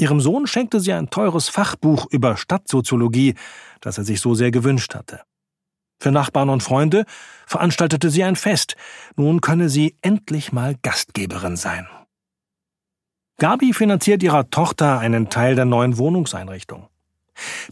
Ihrem 0.01 0.21
Sohn 0.21 0.49
schenkte 0.49 0.81
sie 0.81 0.93
ein 0.93 1.09
teures 1.09 1.49
Fachbuch 1.49 2.09
über 2.11 2.37
Stadtsoziologie, 2.37 3.37
das 3.81 3.97
er 3.97 4.03
sich 4.03 4.21
so 4.21 4.35
sehr 4.35 4.51
gewünscht 4.51 4.97
hatte. 4.97 5.21
Für 6.01 6.11
Nachbarn 6.11 6.49
und 6.49 6.63
Freunde 6.63 7.05
veranstaltete 7.47 8.09
sie 8.11 8.25
ein 8.25 8.37
Fest. 8.37 8.75
Nun 9.17 9.43
könne 9.43 9.69
sie 9.69 9.97
endlich 10.01 10.51
mal 10.51 10.75
Gastgeberin 10.83 11.57
sein. 11.57 11.87
Gabi 13.39 13.73
finanziert 13.75 14.23
ihrer 14.23 14.51
Tochter 14.51 14.99
einen 14.99 15.29
Teil 15.29 15.55
der 15.55 15.67
neuen 15.67 15.99
Wohnungseinrichtung. 15.99 16.89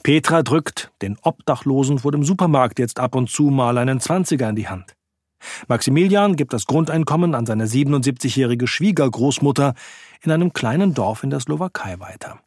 Petra 0.02 0.42
drückt 0.42 0.90
den 1.02 1.18
Obdachlosen 1.23 1.99
vor 1.99 2.12
dem 2.12 2.25
Supermarkt 2.25 2.78
jetzt 2.78 3.00
ab 3.00 3.14
und 3.14 3.30
zu 3.30 3.44
mal 3.44 3.76
einen 3.78 4.00
Zwanziger 4.00 4.49
in 4.49 4.56
die 4.56 4.68
Hand. 4.68 4.94
Maximilian 5.68 6.37
gibt 6.37 6.52
das 6.52 6.66
Grundeinkommen 6.66 7.35
an 7.35 7.47
seine 7.47 7.66
77-jährige 7.66 8.66
Schwiegergroßmutter 8.66 9.75
in 10.23 10.32
einem 10.32 10.52
kleinen 10.52 10.94
Dorf 10.94 11.23
in 11.23 11.30
der 11.30 11.40
Slowakei 11.40 12.00
weiter. 12.00 12.40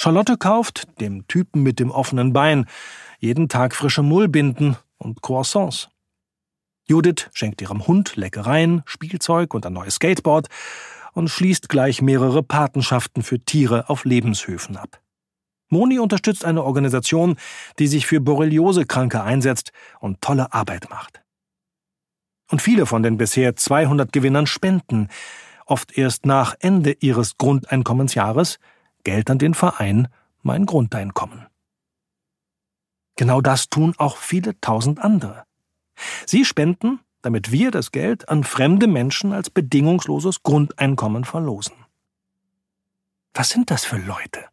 Charlotte 0.00 0.38
kauft, 0.38 0.88
dem 1.00 1.26
Typen 1.28 1.62
mit 1.62 1.78
dem 1.78 1.90
offenen 1.90 2.32
Bein, 2.32 2.66
jeden 3.20 3.48
Tag 3.48 3.74
frische 3.74 4.02
Mullbinden 4.02 4.76
und 4.96 5.22
Croissants. 5.22 5.88
Judith 6.86 7.28
schenkt 7.34 7.60
ihrem 7.60 7.86
Hund 7.86 8.16
Leckereien, 8.16 8.82
Spielzeug 8.86 9.54
und 9.54 9.64
ein 9.66 9.74
neues 9.74 9.96
Skateboard 9.96 10.48
und 11.12 11.28
schließt 11.28 11.68
gleich 11.68 12.02
mehrere 12.02 12.42
Patenschaften 12.42 13.22
für 13.22 13.38
Tiere 13.38 13.88
auf 13.88 14.04
Lebenshöfen 14.04 14.76
ab. 14.76 15.00
Moni 15.68 15.98
unterstützt 15.98 16.44
eine 16.44 16.64
Organisation, 16.64 17.36
die 17.78 17.86
sich 17.86 18.06
für 18.06 18.20
Borreliose-Kranke 18.20 19.22
einsetzt 19.22 19.70
und 20.00 20.20
tolle 20.20 20.52
Arbeit 20.52 20.90
macht. 20.90 21.22
Und 22.50 22.60
viele 22.60 22.86
von 22.86 23.04
den 23.04 23.18
bisher 23.18 23.54
200 23.54 24.12
Gewinnern 24.12 24.46
spenden, 24.46 25.08
oft 25.66 25.96
erst 25.96 26.26
nach 26.26 26.56
Ende 26.58 26.96
ihres 26.98 27.36
Grundeinkommensjahres, 27.36 28.58
Geld 29.04 29.30
an 29.30 29.38
den 29.38 29.54
Verein 29.54 30.08
Mein 30.42 30.66
Grundeinkommen. 30.66 31.49
Genau 33.16 33.40
das 33.40 33.68
tun 33.68 33.94
auch 33.98 34.16
viele 34.16 34.58
tausend 34.60 35.00
andere. 35.00 35.44
Sie 36.26 36.44
spenden, 36.44 37.00
damit 37.22 37.52
wir 37.52 37.70
das 37.70 37.92
Geld 37.92 38.28
an 38.28 38.44
fremde 38.44 38.86
Menschen 38.86 39.32
als 39.32 39.50
bedingungsloses 39.50 40.42
Grundeinkommen 40.42 41.24
verlosen. 41.24 41.74
Was 43.34 43.50
sind 43.50 43.70
das 43.70 43.84
für 43.84 43.98
Leute? 43.98 44.46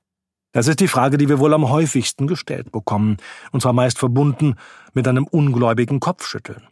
Das 0.51 0.67
ist 0.67 0.79
die 0.79 0.87
Frage, 0.87 1.17
die 1.17 1.29
wir 1.29 1.39
wohl 1.39 1.53
am 1.53 1.69
häufigsten 1.69 2.27
gestellt 2.27 2.71
bekommen, 2.71 3.17
und 3.51 3.61
zwar 3.61 3.73
meist 3.73 3.99
verbunden 3.99 4.55
mit 4.93 5.07
einem 5.07 5.25
ungläubigen 5.27 5.99
Kopfschütteln 5.99 6.67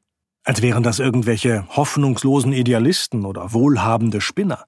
als 0.45 0.61
wären 0.61 0.83
das 0.83 0.99
irgendwelche 0.99 1.67
hoffnungslosen 1.75 2.53
Idealisten 2.53 3.25
oder 3.25 3.51
wohlhabende 3.51 4.21
Spinner. 4.21 4.65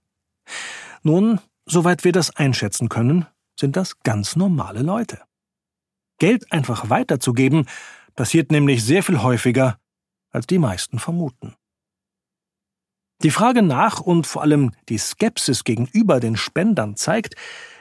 Nun, 1.03 1.39
soweit 1.65 2.03
wir 2.03 2.11
das 2.11 2.35
einschätzen 2.35 2.89
können, 2.89 3.27
sind 3.57 3.77
das 3.77 3.99
ganz 3.99 4.35
normale 4.35 4.81
Leute. 4.81 5.19
Geld 6.17 6.51
einfach 6.51 6.89
weiterzugeben, 6.89 7.67
passiert 8.15 8.51
nämlich 8.51 8.83
sehr 8.83 9.03
viel 9.03 9.21
häufiger, 9.21 9.77
als 10.31 10.47
die 10.47 10.59
meisten 10.59 10.99
vermuten. 10.99 11.55
Die 13.23 13.31
Frage 13.31 13.63
nach 13.63 13.99
und 13.99 14.27
vor 14.27 14.43
allem 14.43 14.71
die 14.89 14.99
Skepsis 14.99 15.63
gegenüber 15.63 16.19
den 16.19 16.37
Spendern 16.37 16.95
zeigt, 16.95 17.35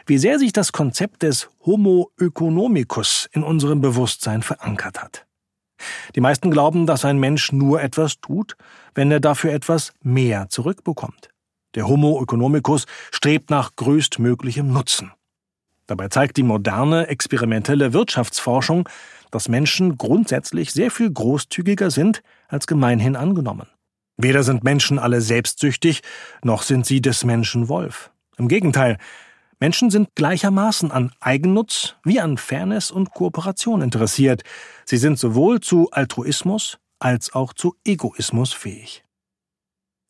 wie 0.06 0.18
sehr 0.18 0.38
sich 0.38 0.52
das 0.52 0.72
Konzept 0.72 1.22
des 1.22 1.50
Homo 1.64 2.10
economicus 2.18 3.28
in 3.32 3.42
unserem 3.42 3.80
Bewusstsein 3.80 4.42
verankert 4.42 5.02
hat. 5.02 5.26
Die 6.14 6.20
meisten 6.20 6.50
glauben, 6.50 6.86
dass 6.86 7.04
ein 7.04 7.18
Mensch 7.18 7.52
nur 7.52 7.82
etwas 7.82 8.20
tut, 8.20 8.56
wenn 8.94 9.10
er 9.10 9.20
dafür 9.20 9.52
etwas 9.52 9.92
mehr 10.02 10.48
zurückbekommt. 10.48 11.28
Der 11.74 11.86
Homo 11.86 12.22
economicus 12.22 12.86
strebt 13.10 13.50
nach 13.50 13.76
größtmöglichem 13.76 14.72
Nutzen. 14.72 15.12
Dabei 15.86 16.08
zeigt 16.08 16.36
die 16.36 16.42
moderne 16.42 17.06
experimentelle 17.08 17.92
Wirtschaftsforschung, 17.92 18.88
dass 19.30 19.48
Menschen 19.48 19.96
grundsätzlich 19.96 20.72
sehr 20.72 20.90
viel 20.90 21.10
großzügiger 21.10 21.90
sind 21.90 22.22
als 22.48 22.66
gemeinhin 22.66 23.16
angenommen. 23.16 23.68
Weder 24.16 24.42
sind 24.42 24.64
Menschen 24.64 24.98
alle 24.98 25.20
selbstsüchtig, 25.20 26.02
noch 26.42 26.62
sind 26.62 26.86
sie 26.86 27.00
des 27.00 27.24
Menschen 27.24 27.68
Wolf. 27.68 28.10
Im 28.38 28.48
Gegenteil, 28.48 28.98
Menschen 29.58 29.90
sind 29.90 30.14
gleichermaßen 30.14 30.90
an 30.90 31.12
Eigennutz 31.20 31.96
wie 32.04 32.20
an 32.20 32.36
Fairness 32.36 32.90
und 32.90 33.12
Kooperation 33.12 33.80
interessiert. 33.80 34.42
Sie 34.84 34.98
sind 34.98 35.18
sowohl 35.18 35.60
zu 35.60 35.90
Altruismus 35.92 36.78
als 36.98 37.34
auch 37.34 37.52
zu 37.52 37.76
Egoismus 37.84 38.52
fähig. 38.52 39.05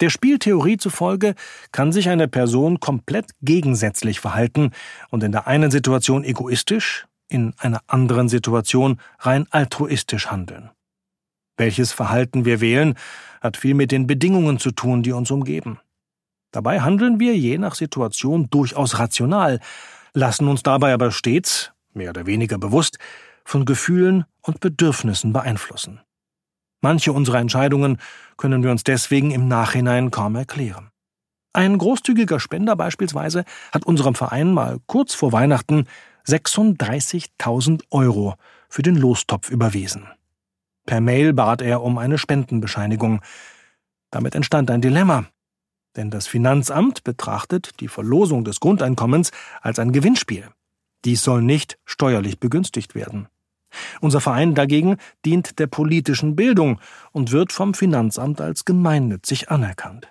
Der 0.00 0.11
Spieltheorie 0.11 0.76
zufolge 0.76 1.35
kann 1.73 1.91
sich 1.91 2.09
eine 2.09 2.29
Person 2.29 2.81
komplett 2.81 3.31
gegensätzlich 3.41 4.21
verhalten 4.21 4.73
und 5.11 5.23
in 5.23 5.33
der 5.33 5.47
einen 5.47 5.71
Situation 5.71 6.23
egoistisch, 6.23 7.07
in 7.29 7.55
einer 7.59 7.81
anderen 7.87 8.29
Situation 8.29 9.00
rein 9.19 9.47
altruistisch 9.50 10.31
handeln. 10.31 10.71
Welches 11.57 11.93
Verhalten 11.93 12.45
wir 12.45 12.61
wählen, 12.61 12.95
hat 13.41 13.57
viel 13.57 13.75
mit 13.75 13.91
den 13.91 14.07
Bedingungen 14.07 14.59
zu 14.59 14.71
tun, 14.71 15.03
die 15.03 15.12
uns 15.12 15.31
umgeben. 15.31 15.81
Dabei 16.53 16.81
handeln 16.81 17.19
wir 17.19 17.37
je 17.37 17.59
nach 17.59 17.75
Situation 17.75 18.49
durchaus 18.50 18.99
rational, 18.99 19.61
lassen 20.12 20.49
uns 20.49 20.62
dabei 20.62 20.93
aber 20.93 21.11
stets, 21.11 21.73
mehr 21.95 22.11
oder 22.11 22.26
weniger 22.26 22.59
bewusst, 22.59 22.99
von 23.45 23.65
Gefühlen 23.65 24.25
und 24.43 24.61
Bedürfnissen 24.61 25.33
beeinflussen. 25.33 26.00
Manche 26.87 27.12
unserer 27.12 27.40
Entscheidungen 27.40 27.99
können 28.37 28.62
wir 28.62 28.71
uns 28.71 28.85
deswegen 28.85 29.33
im 29.33 29.49
Nachhinein 29.49 30.12
kaum 30.12 30.37
erklären. 30.37 30.93
Ein 31.52 31.78
großzügiger 31.78 32.38
Spender 32.38 32.76
beispielsweise 32.76 33.45
hat 33.73 33.85
unserem 33.85 34.14
Verein 34.14 34.52
mal 34.52 34.78
kurz 34.87 35.12
vor 35.12 35.33
Weihnachten 35.33 35.88
36.000 36.28 37.83
Euro 37.90 38.37
für 38.69 38.83
den 38.83 38.95
Lostopf 38.95 39.50
überwiesen. 39.50 40.07
Per 40.87 41.00
Mail 41.00 41.33
bat 41.33 41.61
er 41.61 41.83
um 41.83 41.99
eine 41.99 42.19
Spendenbescheinigung. 42.19 43.21
Damit 44.12 44.37
entstand 44.37 44.71
ein 44.71 44.81
Dilemma. 44.81 45.26
Denn 45.97 46.12
das 46.12 46.28
Finanzamt 46.28 47.02
betrachtet 47.02 47.81
die 47.81 47.88
Verlosung 47.88 48.45
des 48.45 48.61
Grundeinkommens 48.61 49.33
als 49.61 49.81
ein 49.81 49.90
Gewinnspiel. 49.90 50.50
Dies 51.05 51.25
soll 51.25 51.43
nicht 51.43 51.81
steuerlich 51.85 52.38
begünstigt 52.38 52.95
werden. 52.95 53.26
Unser 54.00 54.21
Verein 54.21 54.54
dagegen 54.54 54.97
dient 55.25 55.59
der 55.59 55.66
politischen 55.66 56.37
Bildung 56.37 56.80
und 57.12 57.33
wird 57.33 57.52
vom 57.52 57.75
Finanzamt 57.75 58.40
als 58.40 58.64
gemeinnützig 58.64 59.50
anerkannt. 59.50 60.09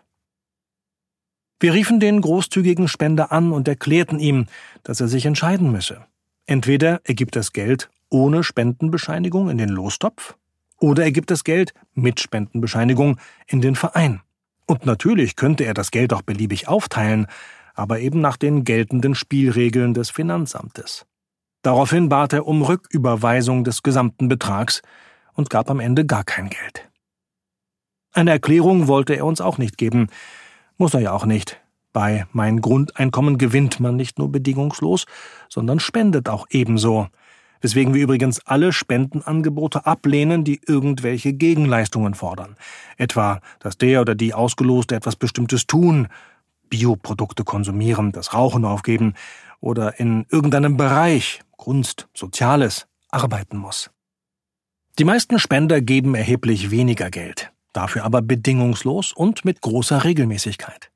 Wir 1.60 1.74
riefen 1.74 2.00
den 2.00 2.22
großzügigen 2.22 2.88
Spender 2.88 3.32
an 3.32 3.52
und 3.52 3.68
erklärten 3.68 4.20
ihm, 4.20 4.48
dass 4.84 5.00
er 5.00 5.08
sich 5.08 5.26
entscheiden 5.26 5.72
müsse. 5.72 6.06
Entweder 6.46 7.02
er 7.06 7.14
gibt 7.14 7.36
das 7.36 7.54
Geld 7.54 7.90
ohne 8.10 8.44
Spendenbescheinigung 8.44 9.50
in 9.50 9.58
den 9.58 9.70
Lostopf, 9.70 10.36
oder 10.80 11.04
er 11.04 11.12
gibt 11.12 11.32
das 11.32 11.44
Geld 11.44 11.74
mit 11.94 12.20
Spendenbescheinigung 12.20 13.18
in 13.48 13.62
den 13.62 13.76
Verein. 13.76 14.22
Und 14.66 14.86
natürlich 14.86 15.36
könnte 15.36 15.64
er 15.64 15.74
das 15.74 15.92
Geld 15.92 16.14
auch 16.14 16.22
beliebig 16.22 16.68
aufteilen, 16.68 17.28
aber 17.74 18.00
eben 18.00 18.22
nach 18.22 18.38
den 18.38 18.64
geltenden 18.64 19.16
Spielregeln 19.16 19.94
des 19.94 20.10
Finanzamtes. 20.10 21.06
Daraufhin 21.66 22.10
bat 22.10 22.32
er 22.32 22.46
um 22.46 22.62
Rücküberweisung 22.62 23.64
des 23.64 23.82
gesamten 23.82 24.28
Betrags 24.28 24.84
und 25.34 25.50
gab 25.50 25.72
am 25.72 25.80
Ende 25.80 26.06
gar 26.06 26.24
kein 26.24 26.52
Geld. 26.52 26.88
Eine 28.14 28.30
Erklärung 28.30 28.88
wollte 28.88 29.16
er 29.16 29.26
uns 29.26 29.42
auch 29.42 29.58
nicht 29.58 29.80
geben, 29.80 30.10
muss 30.78 30.94
er 30.94 31.00
ja 31.00 31.12
auch 31.12 31.26
nicht. 31.26 31.60
Bei 31.92 32.28
Mein 32.34 32.62
Grundeinkommen 32.62 33.40
gewinnt 33.40 33.80
man 33.80 33.96
nicht 33.96 34.20
nur 34.20 34.32
bedingungslos, 34.32 35.08
sondern 35.50 35.80
spendet 35.80 36.30
auch 36.30 36.46
ebenso, 36.52 37.08
weswegen 37.62 37.96
wir 37.96 38.04
übrigens 38.04 38.46
alle 38.46 38.72
Spendenangebote 38.72 39.88
ablehnen, 39.88 40.44
die 40.44 40.62
irgendwelche 40.68 41.34
Gegenleistungen 41.34 42.14
fordern. 42.14 42.58
Etwa, 42.98 43.42
dass 43.58 43.76
der 43.80 44.02
oder 44.02 44.14
die 44.14 44.36
Ausgeloste 44.36 44.94
etwas 44.94 45.16
Bestimmtes 45.16 45.66
tun, 45.66 46.10
Bioprodukte 46.70 47.44
konsumieren, 47.44 48.12
das 48.12 48.36
Rauchen 48.36 48.66
aufgeben 48.66 49.16
oder 49.60 50.00
in 50.00 50.26
irgendeinem 50.30 50.78
Bereich, 50.78 51.42
Kunst, 51.58 52.08
Soziales, 52.14 52.88
arbeiten 53.10 53.58
muss. 53.58 53.90
Die 54.98 55.04
meisten 55.04 55.40
Spender 55.40 55.82
geben 55.82 56.16
erheblich 56.16 56.72
weniger 56.72 57.10
Geld, 57.10 57.52
dafür 57.74 58.04
aber 58.04 58.22
bedingungslos 58.22 59.12
und 59.12 59.44
mit 59.44 59.62
großer 59.62 60.04
Regelmäßigkeit. 60.04 60.92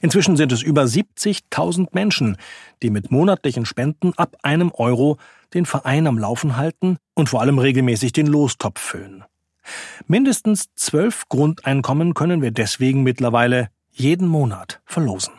Inzwischen 0.00 0.36
sind 0.36 0.52
es 0.52 0.62
über 0.62 0.84
70.000 0.84 1.88
Menschen, 1.92 2.36
die 2.82 2.90
mit 2.90 3.10
monatlichen 3.10 3.66
Spenden 3.66 4.14
ab 4.16 4.36
einem 4.42 4.72
Euro 4.72 5.18
den 5.54 5.66
Verein 5.66 6.06
am 6.06 6.18
Laufen 6.18 6.56
halten 6.56 6.98
und 7.14 7.28
vor 7.28 7.40
allem 7.40 7.58
regelmäßig 7.58 8.12
den 8.12 8.26
Lostopf 8.26 8.80
füllen. 8.80 9.24
Mindestens 10.06 10.74
zwölf 10.74 11.28
Grundeinkommen 11.28 12.14
können 12.14 12.40
wir 12.40 12.50
deswegen 12.50 13.02
mittlerweile 13.02 13.68
jeden 13.90 14.28
Monat 14.28 14.80
verlosen. 14.86 15.34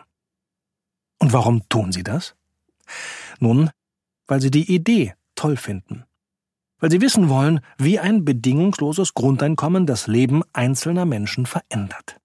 Und 1.19 1.33
warum 1.33 1.67
tun 1.69 1.91
sie 1.91 2.03
das? 2.03 2.35
Nun, 3.39 3.69
weil 4.27 4.41
sie 4.41 4.51
die 4.51 4.73
Idee 4.73 5.13
toll 5.35 5.57
finden. 5.57 6.05
Weil 6.79 6.91
sie 6.91 7.01
wissen 7.01 7.29
wollen, 7.29 7.59
wie 7.77 7.99
ein 7.99 8.23
bedingungsloses 8.23 9.13
Grundeinkommen 9.13 9.85
das 9.85 10.07
Leben 10.07 10.43
einzelner 10.53 11.05
Menschen 11.05 11.45
verändert. 11.45 12.17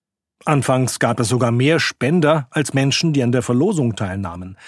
Anfangs 0.45 0.99
gab 0.99 1.21
es 1.21 1.29
sogar 1.29 1.51
mehr 1.51 1.81
Spender 1.81 2.49
als 2.51 2.75
Menschen, 2.75 3.13
die 3.13 3.23
an 3.23 3.33
der 3.33 3.43
Verlosung 3.43 3.97
teilnahmen. 3.97 4.59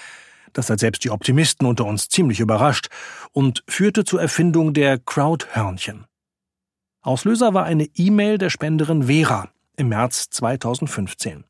Das 0.52 0.70
hat 0.70 0.80
selbst 0.80 1.04
die 1.04 1.11
Optimisten 1.11 1.66
unter 1.66 1.85
uns 1.85 2.09
ziemlich 2.09 2.40
überrascht 2.40 2.88
und 3.32 3.62
führte 3.68 4.04
zur 4.04 4.22
Erfindung 4.22 4.72
der 4.72 4.98
Crowdhörnchen. 4.98 6.06
Auslöser 7.02 7.52
war 7.52 7.64
eine 7.64 7.85
E-Mail 7.94 8.38
der 8.38 8.50
Spenderin 8.50 9.04
Vera 9.04 9.50
im 9.76 9.88
März 9.90 10.30
2015. 10.30 11.44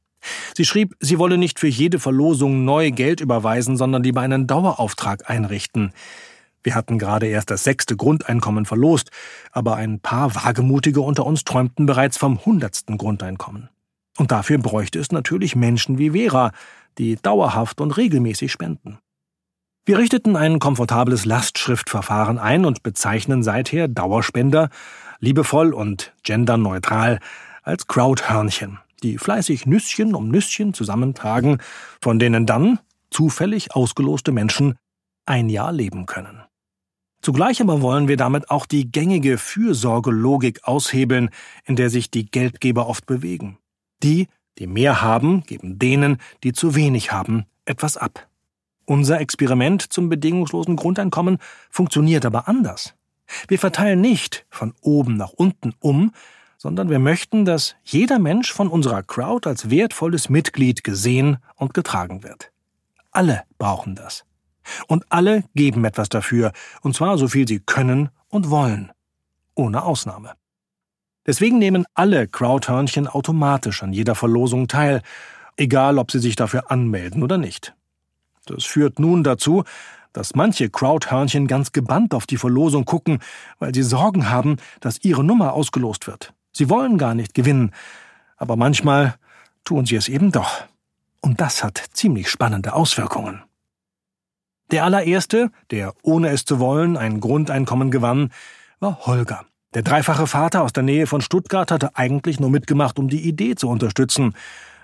Sie 0.54 0.64
schrieb, 0.64 0.94
sie 1.00 1.18
wolle 1.18 1.38
nicht 1.38 1.58
für 1.58 1.68
jede 1.68 1.98
Verlosung 1.98 2.64
neu 2.64 2.90
Geld 2.90 3.20
überweisen, 3.20 3.76
sondern 3.76 4.02
lieber 4.02 4.20
einen 4.20 4.46
Dauerauftrag 4.46 5.28
einrichten. 5.30 5.92
Wir 6.62 6.74
hatten 6.74 6.98
gerade 6.98 7.26
erst 7.28 7.50
das 7.50 7.62
sechste 7.62 7.96
Grundeinkommen 7.96 8.64
verlost, 8.64 9.10
aber 9.52 9.76
ein 9.76 10.00
paar 10.00 10.34
Wagemutige 10.34 11.00
unter 11.00 11.24
uns 11.24 11.44
träumten 11.44 11.86
bereits 11.86 12.18
vom 12.18 12.44
hundertsten 12.44 12.98
Grundeinkommen. 12.98 13.68
Und 14.18 14.32
dafür 14.32 14.58
bräuchte 14.58 14.98
es 14.98 15.12
natürlich 15.12 15.54
Menschen 15.54 15.98
wie 15.98 16.10
Vera, 16.10 16.50
die 16.98 17.16
dauerhaft 17.16 17.80
und 17.80 17.96
regelmäßig 17.96 18.50
spenden. 18.50 18.98
Wir 19.84 19.98
richteten 19.98 20.34
ein 20.34 20.58
komfortables 20.58 21.24
Lastschriftverfahren 21.24 22.38
ein 22.38 22.64
und 22.64 22.82
bezeichnen 22.82 23.44
seither 23.44 23.86
Dauerspender 23.86 24.70
liebevoll 25.20 25.72
und 25.72 26.12
genderneutral 26.24 27.20
als 27.62 27.86
Crowdhörnchen 27.86 28.80
die 29.02 29.18
fleißig 29.18 29.66
Nüsschen 29.66 30.14
um 30.14 30.28
Nüsschen 30.28 30.74
zusammentragen, 30.74 31.58
von 32.00 32.18
denen 32.18 32.46
dann 32.46 32.78
zufällig 33.10 33.74
ausgeloste 33.74 34.32
Menschen 34.32 34.74
ein 35.26 35.48
Jahr 35.48 35.72
leben 35.72 36.06
können. 36.06 36.42
Zugleich 37.22 37.60
aber 37.60 37.82
wollen 37.82 38.08
wir 38.08 38.16
damit 38.16 38.50
auch 38.50 38.66
die 38.66 38.90
gängige 38.90 39.38
Fürsorgelogik 39.38 40.64
aushebeln, 40.64 41.30
in 41.64 41.76
der 41.76 41.90
sich 41.90 42.10
die 42.10 42.30
Geldgeber 42.30 42.88
oft 42.88 43.06
bewegen. 43.06 43.58
Die, 44.02 44.28
die 44.58 44.66
mehr 44.66 45.02
haben, 45.02 45.42
geben 45.42 45.78
denen, 45.78 46.18
die 46.44 46.52
zu 46.52 46.74
wenig 46.74 47.12
haben, 47.12 47.46
etwas 47.64 47.96
ab. 47.96 48.28
Unser 48.84 49.20
Experiment 49.20 49.82
zum 49.92 50.08
bedingungslosen 50.08 50.76
Grundeinkommen 50.76 51.38
funktioniert 51.70 52.24
aber 52.24 52.46
anders. 52.46 52.94
Wir 53.48 53.58
verteilen 53.58 54.00
nicht 54.00 54.46
von 54.48 54.74
oben 54.80 55.16
nach 55.16 55.32
unten 55.32 55.74
um, 55.80 56.12
sondern 56.66 56.90
wir 56.90 56.98
möchten, 56.98 57.44
dass 57.44 57.76
jeder 57.84 58.18
Mensch 58.18 58.52
von 58.52 58.66
unserer 58.66 59.04
Crowd 59.04 59.48
als 59.48 59.70
wertvolles 59.70 60.28
Mitglied 60.28 60.82
gesehen 60.82 61.36
und 61.54 61.74
getragen 61.74 62.24
wird. 62.24 62.50
Alle 63.12 63.44
brauchen 63.56 63.94
das. 63.94 64.24
Und 64.88 65.04
alle 65.08 65.44
geben 65.54 65.84
etwas 65.84 66.08
dafür, 66.08 66.50
und 66.82 66.96
zwar 66.96 67.18
so 67.18 67.28
viel 67.28 67.46
sie 67.46 67.60
können 67.60 68.08
und 68.26 68.50
wollen. 68.50 68.90
Ohne 69.54 69.84
Ausnahme. 69.84 70.32
Deswegen 71.24 71.60
nehmen 71.60 71.84
alle 71.94 72.26
Crowdhörnchen 72.26 73.06
automatisch 73.06 73.84
an 73.84 73.92
jeder 73.92 74.16
Verlosung 74.16 74.66
teil, 74.66 75.02
egal 75.56 75.98
ob 75.98 76.10
sie 76.10 76.18
sich 76.18 76.34
dafür 76.34 76.68
anmelden 76.72 77.22
oder 77.22 77.38
nicht. 77.38 77.76
Das 78.46 78.64
führt 78.64 78.98
nun 78.98 79.22
dazu, 79.22 79.62
dass 80.12 80.34
manche 80.34 80.68
Crowdhörnchen 80.68 81.46
ganz 81.46 81.70
gebannt 81.70 82.12
auf 82.12 82.26
die 82.26 82.38
Verlosung 82.38 82.86
gucken, 82.86 83.20
weil 83.60 83.72
sie 83.72 83.84
Sorgen 83.84 84.30
haben, 84.30 84.56
dass 84.80 85.04
ihre 85.04 85.22
Nummer 85.22 85.52
ausgelost 85.52 86.08
wird. 86.08 86.32
Sie 86.56 86.70
wollen 86.70 86.96
gar 86.96 87.14
nicht 87.14 87.34
gewinnen, 87.34 87.72
aber 88.38 88.56
manchmal 88.56 89.16
tun 89.62 89.84
sie 89.84 89.96
es 89.96 90.08
eben 90.08 90.32
doch. 90.32 90.64
Und 91.20 91.42
das 91.42 91.62
hat 91.62 91.76
ziemlich 91.92 92.30
spannende 92.30 92.72
Auswirkungen. 92.72 93.42
Der 94.70 94.84
allererste, 94.84 95.50
der 95.70 95.92
ohne 96.00 96.30
es 96.30 96.46
zu 96.46 96.58
wollen 96.58 96.96
ein 96.96 97.20
Grundeinkommen 97.20 97.90
gewann, 97.90 98.30
war 98.80 99.04
Holger. 99.04 99.44
Der 99.74 99.82
dreifache 99.82 100.26
Vater 100.26 100.62
aus 100.62 100.72
der 100.72 100.82
Nähe 100.82 101.06
von 101.06 101.20
Stuttgart 101.20 101.70
hatte 101.70 101.94
eigentlich 101.94 102.40
nur 102.40 102.48
mitgemacht, 102.48 102.98
um 102.98 103.08
die 103.08 103.28
Idee 103.28 103.54
zu 103.54 103.68
unterstützen. 103.68 104.34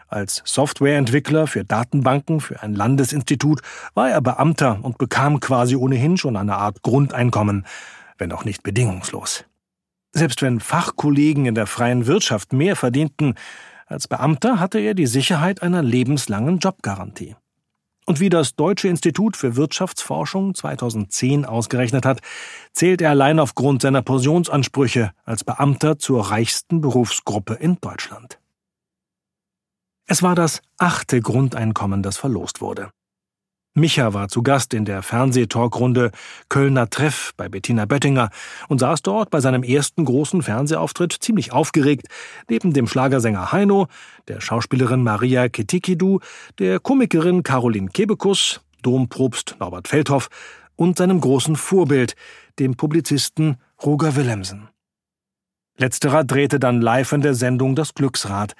Als 0.09 0.43
Softwareentwickler 0.45 1.47
für 1.47 1.65
Datenbanken 1.65 2.41
für 2.41 2.63
ein 2.63 2.75
Landesinstitut 2.75 3.63
war 3.95 4.11
er 4.11 4.21
Beamter 4.21 4.79
und 4.83 4.99
bekam 4.99 5.41
quasi 5.41 5.75
ohnehin 5.75 6.19
schon 6.19 6.37
eine 6.37 6.57
Art 6.57 6.83
Grundeinkommen, 6.83 7.65
wenn 8.19 8.31
auch 8.31 8.45
nicht 8.45 8.63
bedingungslos. 8.63 9.47
Selbst 10.12 10.42
wenn 10.42 10.61
Fachkollegen 10.61 11.46
in 11.46 11.55
der 11.55 11.66
freien 11.66 12.07
Wirtschaft 12.07 12.53
mehr 12.53 12.77
verdienten, 12.77 13.35
als 13.87 14.09
Beamter 14.09 14.61
hatte 14.61 14.79
er 14.79 14.94
die 14.94 15.07
Sicherheit 15.07 15.62
einer 15.62 15.83
lebenslangen 15.83 16.59
Jobgarantie. 16.59 17.37
Und 18.05 18.20
wie 18.20 18.29
das 18.29 18.57
Deutsche 18.57 18.88
Institut 18.88 19.37
für 19.37 19.57
Wirtschaftsforschung 19.57 20.55
2010 20.55 21.44
ausgerechnet 21.44 22.05
hat, 22.05 22.20
zählt 22.72 23.01
er 23.01 23.11
allein 23.11 23.38
aufgrund 23.38 23.83
seiner 23.83 24.03
Pensionsansprüche 24.03 25.12
als 25.25 25.44
Beamter 25.44 25.98
zur 25.98 26.31
reichsten 26.31 26.81
Berufsgruppe 26.81 27.55
in 27.55 27.79
Deutschland. 27.81 28.38
Es 30.07 30.22
war 30.22 30.35
das 30.35 30.62
achte 30.79 31.20
Grundeinkommen, 31.20 32.03
das 32.03 32.16
verlost 32.16 32.61
wurde. 32.61 32.90
Micha 33.75 34.13
war 34.13 34.29
zu 34.29 34.43
Gast 34.43 34.75
in 34.75 34.85
der 34.85 35.03
Fernsehtalkrunde 35.03 36.11
Kölner 36.51 36.91
Treff 36.91 37.33
bei 37.39 37.49
Bettina 37.49 37.87
Böttinger 37.87 38.29
und 38.69 38.81
saß 38.81 39.01
dort 39.01 39.31
bei 39.31 39.41
seinem 39.41 39.63
ersten 39.63 40.05
großen 40.05 40.43
Fernsehauftritt 40.43 41.17
ziemlich 41.21 41.53
aufgeregt 41.53 42.09
neben 42.51 42.75
dem 42.75 42.87
Schlagersänger 42.87 43.51
Heino, 43.51 43.87
der 44.29 44.43
Schauspielerin 44.43 45.03
Maria 45.03 45.49
Ketikidu, 45.49 46.21
der 46.59 46.81
Komikerin 46.81 47.45
Caroline 47.45 47.89
Kebekus, 47.89 48.61
Dompropst 48.83 49.57
Norbert 49.59 49.89
Feldhoff 49.89 50.29
und 50.77 50.99
seinem 50.99 51.23
großen 51.23 51.57
Vorbild, 51.57 52.15
dem 52.59 52.77
Publizisten 52.77 53.57
Roger 53.83 54.17
Willemsen. 54.17 54.69
Letzterer 55.79 56.25
drehte 56.25 56.61
dann 56.61 56.83
live 56.83 57.13
in 57.13 57.23
der 57.23 57.35
Sendung 57.35 57.75
Das 57.75 57.95
Glücksrad. 57.95 58.55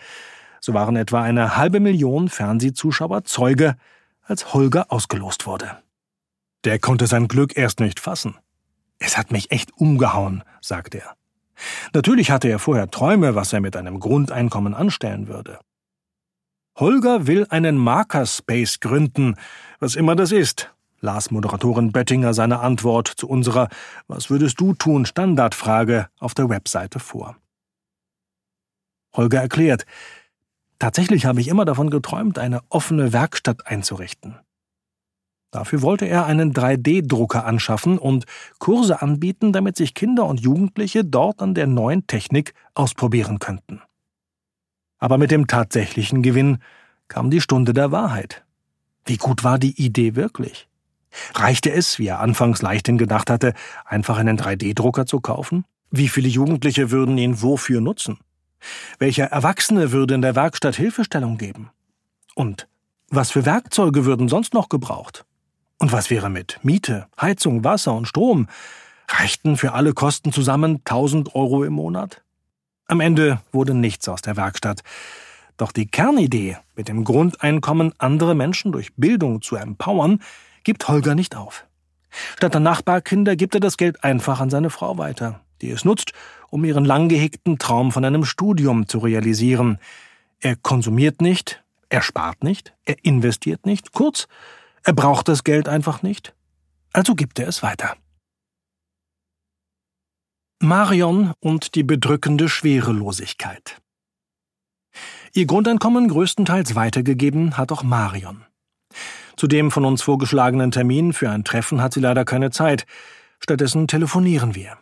So 0.61 0.72
waren 0.72 0.96
etwa 0.96 1.20
eine 1.20 1.59
halbe 1.59 1.81
Million 1.81 2.31
Fernsehzuschauer 2.31 3.25
Zeuge 3.25 3.77
als 4.33 4.55
Holger 4.55 4.87
ausgelost 4.88 5.45
wurde. 5.45 5.83
Der 6.64 6.79
konnte 6.79 7.07
sein 7.07 7.29
Glück 7.29 7.55
erst 7.55 7.81
nicht 7.81 8.01
fassen. 8.01 8.38
Es 8.99 9.18
hat 9.18 9.31
mich 9.31 9.51
echt 9.51 9.77
umgehauen, 9.77 10.42
sagte 10.62 11.03
er. 11.03 11.16
Natürlich 11.92 12.31
hatte 12.31 12.49
er 12.49 12.59
vorher 12.59 12.90
Träume, 12.90 13.35
was 13.35 13.53
er 13.53 13.61
mit 13.61 13.77
einem 13.77 14.01
Grundeinkommen 14.01 14.73
anstellen 14.73 15.29
würde. 15.29 15.59
Holger 16.79 17.27
will 17.27 17.47
einen 17.51 17.77
Markerspace 17.77 18.81
gründen, 18.81 19.37
was 19.81 19.97
immer 19.97 20.16
das 20.16 20.33
ist, 20.33 20.73
las 21.03 21.31
Moderatorin 21.31 21.92
Böttinger 21.92 22.33
seine 22.33 22.61
Antwort 22.61 23.09
zu 23.09 23.29
unserer 23.29 23.68
Was 24.09 24.31
würdest 24.31 24.59
du 24.59 24.73
tun 24.73 25.05
Standardfrage 25.05 26.09
auf 26.18 26.33
der 26.33 26.49
Webseite 26.49 27.01
vor. 27.01 27.37
Holger 29.14 29.42
erklärt, 29.42 29.85
Tatsächlich 30.83 31.27
habe 31.27 31.40
ich 31.40 31.47
immer 31.47 31.64
davon 31.64 31.90
geträumt, 31.90 32.40
eine 32.40 32.61
offene 32.68 33.12
Werkstatt 33.12 33.68
einzurichten. 33.68 34.40
Dafür 35.53 35.81
wollte 35.81 36.07
er 36.07 36.27
einen 36.27 36.53
3D-Drucker 36.53 37.47
anschaffen 37.47 37.99
und 37.99 38.25
Kurse 38.59 39.01
anbieten, 39.01 39.53
damit 39.53 39.77
sich 39.77 39.95
Kinder 39.95 40.27
und 40.27 40.40
Jugendliche 40.40 41.05
dort 41.05 41.40
an 41.40 41.55
der 41.55 41.68
neuen 41.68 42.09
Technik 42.09 42.53
ausprobieren 42.75 43.38
könnten. 43.38 43.81
Aber 44.99 45.18
mit 45.18 45.31
dem 45.31 45.47
tatsächlichen 45.47 46.21
Gewinn 46.21 46.59
kam 47.07 47.31
die 47.31 47.40
Stunde 47.40 47.75
der 47.75 47.92
Wahrheit. 47.92 48.45
Wie 49.05 49.18
gut 49.18 49.45
war 49.45 49.61
die 49.61 49.81
Idee 49.81 50.16
wirklich? 50.16 50.66
Reichte 51.35 51.71
es, 51.71 52.01
wie 52.01 52.09
er 52.09 52.18
anfangs 52.18 52.61
leichthin 52.61 52.99
gedacht 52.99 53.31
hatte, 53.31 53.55
einfach 53.85 54.18
einen 54.18 54.37
3D-Drucker 54.37 55.07
zu 55.07 55.21
kaufen? 55.21 55.64
Wie 55.92 56.09
viele 56.09 56.29
Jugendliche 56.29 56.90
würden 56.90 57.18
ihn 57.18 57.40
wofür 57.40 57.81
nutzen? 57.81 58.18
Welcher 58.98 59.25
Erwachsene 59.25 59.92
würde 59.92 60.14
in 60.14 60.22
der 60.22 60.35
Werkstatt 60.35 60.77
Hilfestellung 60.77 61.38
geben? 61.38 61.70
Und 62.35 62.68
was 63.09 63.31
für 63.31 63.44
Werkzeuge 63.44 64.05
würden 64.05 64.29
sonst 64.29 64.55
noch 64.55 64.68
gebraucht? 64.68 65.25
Und 65.79 65.92
was 65.92 66.11
wäre 66.11 66.31
mit 66.31 66.61
Miete, 66.62 67.07
Heizung, 67.20 67.64
Wasser 67.64 67.94
und 67.94 68.07
Strom? 68.07 68.48
Reichten 69.09 69.57
für 69.57 69.72
alle 69.72 69.92
Kosten 69.92 70.33
zusammen 70.33 70.77
1000 70.77 71.35
Euro 71.35 71.64
im 71.64 71.75
Monat? 71.75 72.22
Am 72.87 73.01
Ende 73.01 73.40
wurde 73.53 73.75
nichts 73.75 74.09
aus 74.09 74.22
der 74.22 74.37
Werkstatt. 74.37 74.83
Doch 75.57 75.72
die 75.72 75.87
Kernidee, 75.87 76.57
mit 76.75 76.88
dem 76.88 77.05
Grundeinkommen 77.05 77.92
andere 77.98 78.35
Menschen 78.35 78.72
durch 78.72 78.94
Bildung 78.96 79.42
zu 79.42 79.57
empowern, 79.57 80.20
gibt 80.64 80.88
Holger 80.88 81.14
nicht 81.14 81.37
auf. 81.37 81.66
Statt 82.37 82.55
der 82.55 82.61
Nachbarkinder 82.61 83.37
gibt 83.37 83.55
er 83.55 83.61
das 83.61 83.77
Geld 83.77 84.03
einfach 84.05 84.40
an 84.40 84.51
seine 84.51 84.70
Frau 84.70 84.98
weiter, 84.98 85.40
die 85.62 85.70
es 85.70 85.85
nutzt, 85.85 86.12
um 86.51 86.64
ihren 86.64 86.85
lang 86.85 87.09
gehegten 87.09 87.59
Traum 87.59 87.92
von 87.92 88.05
einem 88.05 88.25
Studium 88.25 88.88
zu 88.88 88.98
realisieren. 88.98 89.79
Er 90.40 90.57
konsumiert 90.57 91.22
nicht, 91.22 91.62
er 91.88 92.03
spart 92.03 92.44
nicht, 92.44 92.75
er 92.85 92.96
investiert 93.05 93.64
nicht, 93.64 93.92
kurz, 93.92 94.29
er 94.83 94.92
braucht 94.92 95.29
das 95.29 95.44
Geld 95.44 95.68
einfach 95.68 96.03
nicht, 96.03 96.35
also 96.92 97.14
gibt 97.14 97.38
er 97.38 97.48
es 97.48 97.62
weiter. 97.62 97.96
Marion 100.61 101.33
und 101.40 101.75
die 101.75 101.83
bedrückende 101.83 102.48
Schwerelosigkeit. 102.48 103.81
Ihr 105.33 105.46
Grundeinkommen 105.46 106.09
größtenteils 106.09 106.75
weitergegeben 106.75 107.57
hat 107.57 107.72
auch 107.72 107.83
Marion. 107.83 108.44
Zu 109.37 109.46
dem 109.46 109.70
von 109.70 109.85
uns 109.85 110.03
vorgeschlagenen 110.03 110.70
Termin 110.70 111.12
für 111.12 111.31
ein 111.31 111.44
Treffen 111.44 111.81
hat 111.81 111.94
sie 111.94 112.01
leider 112.01 112.25
keine 112.25 112.51
Zeit. 112.51 112.87
Stattdessen 113.40 113.88
telefonieren 113.88 114.55
wir. 114.55 114.79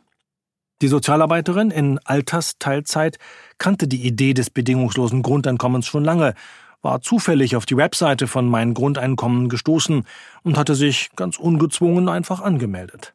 Die 0.83 0.89
Sozialarbeiterin 0.89 1.71
in 1.71 1.99
Altersteilzeit 2.05 3.19
kannte 3.59 3.87
die 3.87 4.07
Idee 4.07 4.33
des 4.33 4.49
bedingungslosen 4.49 5.23
Grundeinkommens 5.23 5.87
schon 5.87 6.05
lange, 6.05 6.35
war 6.83 7.03
zufällig 7.03 7.57
auf 7.57 7.67
die 7.67 7.77
Webseite 7.77 8.27
von 8.27 8.49
Mein 8.49 8.73
Grundeinkommen 8.73 9.51
gestoßen 9.51 10.05
und 10.43 10.57
hatte 10.57 10.75
sich 10.75 11.11
ganz 11.17 11.39
ungezwungen 11.39 12.09
einfach 12.09 12.41
angemeldet. 12.41 13.15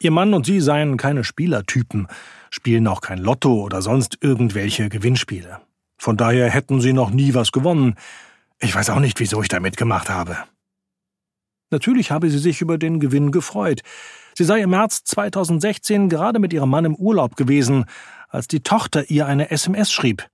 Ihr 0.00 0.10
Mann 0.10 0.34
und 0.34 0.44
sie 0.44 0.60
seien 0.60 0.96
keine 0.96 1.24
Spielertypen, 1.24 2.08
spielen 2.50 2.86
auch 2.88 3.00
kein 3.00 3.18
Lotto 3.18 3.62
oder 3.62 3.80
sonst 3.80 4.18
irgendwelche 4.20 4.88
Gewinnspiele. 4.88 5.60
Von 5.96 6.16
daher 6.16 6.50
hätten 6.50 6.80
sie 6.80 6.92
noch 6.92 7.10
nie 7.10 7.32
was 7.34 7.52
gewonnen. 7.52 7.94
Ich 8.58 8.74
weiß 8.74 8.90
auch 8.90 9.00
nicht, 9.00 9.20
wieso 9.20 9.40
ich 9.40 9.48
da 9.48 9.60
mitgemacht 9.60 10.10
habe. 10.10 10.36
Natürlich 11.70 12.10
habe 12.10 12.28
sie 12.30 12.38
sich 12.38 12.60
über 12.60 12.76
den 12.78 13.00
Gewinn 13.00 13.32
gefreut. 13.32 13.82
Sie 14.36 14.44
sei 14.44 14.60
im 14.60 14.68
März 14.70 15.02
2016 15.04 16.10
gerade 16.10 16.38
mit 16.38 16.52
ihrem 16.52 16.68
Mann 16.68 16.84
im 16.84 16.94
Urlaub 16.94 17.36
gewesen, 17.36 17.86
als 18.28 18.46
die 18.46 18.60
Tochter 18.60 19.08
ihr 19.08 19.26
eine 19.26 19.50
SMS 19.50 19.90
schrieb. 19.90 20.28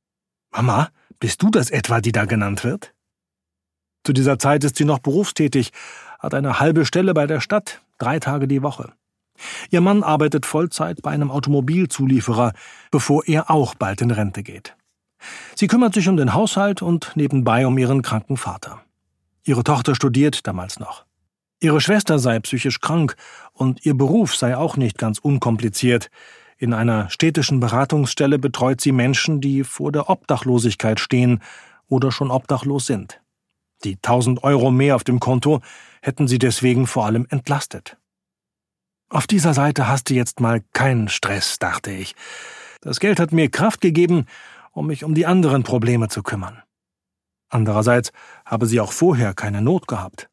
Mama, 0.51 0.89
bist 1.21 1.41
du 1.41 1.51
das 1.51 1.71
etwa, 1.71 2.01
die 2.01 2.11
da 2.11 2.25
genannt 2.25 2.65
wird? 2.65 2.95
Zu 4.05 4.13
dieser 4.13 4.41
Zeit 4.41 4.65
ist 4.65 4.75
sie 4.75 4.85
noch 4.85 4.99
berufstätig, 4.99 5.71
hat 6.19 6.35
eine 6.35 6.59
halbe 6.59 6.85
Stelle 6.85 7.15
bei 7.15 7.29
der 7.29 7.41
Stadt, 7.41 7.81
drei 7.99 8.19
Tage 8.19 8.49
die 8.49 8.63
Woche. 8.63 8.93
Ihr 9.71 9.81
Mann 9.81 10.03
arbeitet 10.03 10.47
Vollzeit 10.47 11.01
bei 11.03 11.13
einem 11.13 11.31
Automobilzulieferer, 11.31 12.55
bevor 12.91 13.25
er 13.27 13.53
auch 13.53 13.77
bald 13.77 14.01
in 14.01 14.11
Rente 14.11 14.43
geht. 14.43 14.75
Sie 15.55 15.69
kümmert 15.69 15.95
sich 15.95 16.09
um 16.09 16.17
den 16.17 16.35
Haushalt 16.35 16.83
und 16.83 17.13
nebenbei 17.15 17.69
um 17.69 17.79
ihren 17.79 18.03
kranken 18.03 18.37
Vater. 18.37 18.83
Ihre 19.45 19.63
Tochter 19.63 19.95
studiert 19.95 20.45
damals 20.49 20.81
noch. 20.81 21.05
Ihre 21.63 21.81
Schwester 21.81 22.19
sei 22.19 22.41
psychisch 22.41 22.81
krank 22.81 23.15
und 23.53 23.87
ihr 23.87 23.95
Beruf 23.95 24.35
sei 24.35 24.57
auch 24.57 24.77
nicht 24.77 24.99
ganz 24.99 25.21
unkompliziert. 25.21 26.11
In 26.59 26.75
einer 26.75 27.09
städtischen 27.09 27.61
Beratungsstelle 27.61 28.41
betreut 28.41 28.81
sie 28.81 28.91
Menschen, 28.91 29.41
die 29.41 29.63
vor 29.63 29.93
der 29.93 30.11
Obdachlosigkeit 30.11 30.99
stehen 30.99 31.41
oder 31.87 32.11
schon 32.11 32.33
obdachlos 32.33 32.87
sind. 32.87 33.21
Die 33.85 33.95
1000 33.95 34.43
Euro 34.43 34.73
mehr 34.73 34.97
auf 34.97 35.05
dem 35.05 35.21
Konto 35.21 35.61
hätten 36.01 36.27
sie 36.27 36.41
deswegen 36.41 36.89
vor 36.89 37.07
allem 37.07 37.29
entlastet. 37.31 37.97
Auf 39.09 39.29
dieser 39.29 39.55
Seite 39.55 39.87
hast 39.87 40.11
du 40.11 40.15
jetzt 40.15 40.41
mal 40.41 40.65
keinen 40.73 41.09
Stress, 41.09 41.61
dachte 41.61 41.93
ich. 41.93 42.17
Das 42.81 42.99
Geld 42.99 43.21
hat 43.21 43.31
mir 43.31 43.49
Kraft 43.49 43.81
gegeben, 43.81 44.27
um 44.73 44.89
mich 44.89 45.05
um 45.05 45.15
die 45.15 45.27
anderen 45.27 45.63
Probleme 45.63 46.09
zu 46.09 46.25
kümmern. 46.25 46.61
Andererseits 47.51 48.11
habe 48.45 48.67
sie 48.67 48.81
auch 48.81 48.91
vorher 48.91 49.33
keine 49.33 49.63
Not 49.63 49.87
gehabt. 49.87 50.29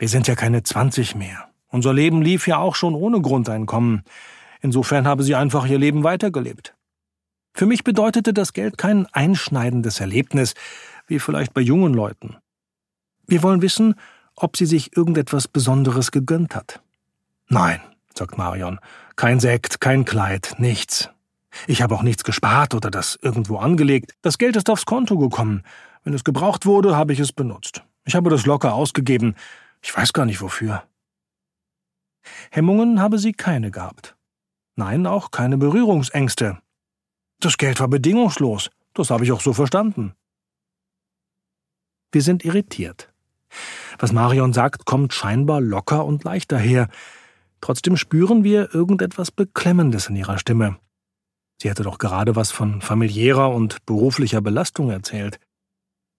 Wir 0.00 0.08
sind 0.08 0.26
ja 0.26 0.34
keine 0.34 0.62
20 0.62 1.14
mehr. 1.14 1.50
Unser 1.68 1.92
Leben 1.92 2.22
lief 2.22 2.48
ja 2.48 2.56
auch 2.56 2.74
schon 2.74 2.94
ohne 2.94 3.20
Grundeinkommen. 3.20 4.02
Insofern 4.62 5.06
habe 5.06 5.22
sie 5.22 5.34
einfach 5.34 5.66
ihr 5.66 5.78
Leben 5.78 6.04
weitergelebt. 6.04 6.74
Für 7.52 7.66
mich 7.66 7.84
bedeutete 7.84 8.32
das 8.32 8.54
Geld 8.54 8.78
kein 8.78 9.04
einschneidendes 9.12 10.00
Erlebnis, 10.00 10.54
wie 11.06 11.18
vielleicht 11.18 11.52
bei 11.52 11.60
jungen 11.60 11.92
Leuten. 11.92 12.38
Wir 13.26 13.42
wollen 13.42 13.60
wissen, 13.60 13.94
ob 14.36 14.56
sie 14.56 14.64
sich 14.64 14.96
irgendetwas 14.96 15.48
Besonderes 15.48 16.12
gegönnt 16.12 16.54
hat. 16.56 16.80
Nein, 17.48 17.82
sagt 18.16 18.38
Marion, 18.38 18.80
kein 19.16 19.38
Sekt, 19.38 19.82
kein 19.82 20.06
Kleid, 20.06 20.54
nichts. 20.56 21.10
Ich 21.66 21.82
habe 21.82 21.94
auch 21.94 22.02
nichts 22.02 22.24
gespart 22.24 22.74
oder 22.74 22.90
das 22.90 23.18
irgendwo 23.20 23.58
angelegt. 23.58 24.14
Das 24.22 24.38
Geld 24.38 24.56
ist 24.56 24.70
aufs 24.70 24.86
Konto 24.86 25.18
gekommen. 25.18 25.62
Wenn 26.04 26.14
es 26.14 26.24
gebraucht 26.24 26.64
wurde, 26.64 26.96
habe 26.96 27.12
ich 27.12 27.20
es 27.20 27.32
benutzt. 27.34 27.82
Ich 28.06 28.14
habe 28.14 28.30
das 28.30 28.46
locker 28.46 28.72
ausgegeben. 28.72 29.34
Ich 29.82 29.96
weiß 29.96 30.12
gar 30.12 30.26
nicht 30.26 30.40
wofür. 30.40 30.84
Hemmungen 32.50 33.00
habe 33.00 33.18
sie 33.18 33.32
keine 33.32 33.70
gehabt. 33.70 34.16
Nein, 34.76 35.06
auch 35.06 35.30
keine 35.30 35.58
Berührungsängste. 35.58 36.58
Das 37.40 37.56
Geld 37.56 37.80
war 37.80 37.88
bedingungslos, 37.88 38.70
das 38.94 39.10
habe 39.10 39.24
ich 39.24 39.32
auch 39.32 39.40
so 39.40 39.52
verstanden. 39.52 40.14
Wir 42.12 42.22
sind 42.22 42.44
irritiert. 42.44 43.12
Was 43.98 44.12
Marion 44.12 44.52
sagt, 44.52 44.84
kommt 44.84 45.12
scheinbar 45.12 45.60
locker 45.60 46.04
und 46.04 46.24
leicht 46.24 46.52
daher. 46.52 46.88
Trotzdem 47.60 47.96
spüren 47.96 48.44
wir 48.44 48.74
irgendetwas 48.74 49.30
Beklemmendes 49.30 50.08
in 50.08 50.16
ihrer 50.16 50.38
Stimme. 50.38 50.78
Sie 51.60 51.70
hatte 51.70 51.82
doch 51.82 51.98
gerade 51.98 52.36
was 52.36 52.50
von 52.50 52.80
familiärer 52.80 53.50
und 53.50 53.84
beruflicher 53.84 54.40
Belastung 54.40 54.90
erzählt. 54.90 55.38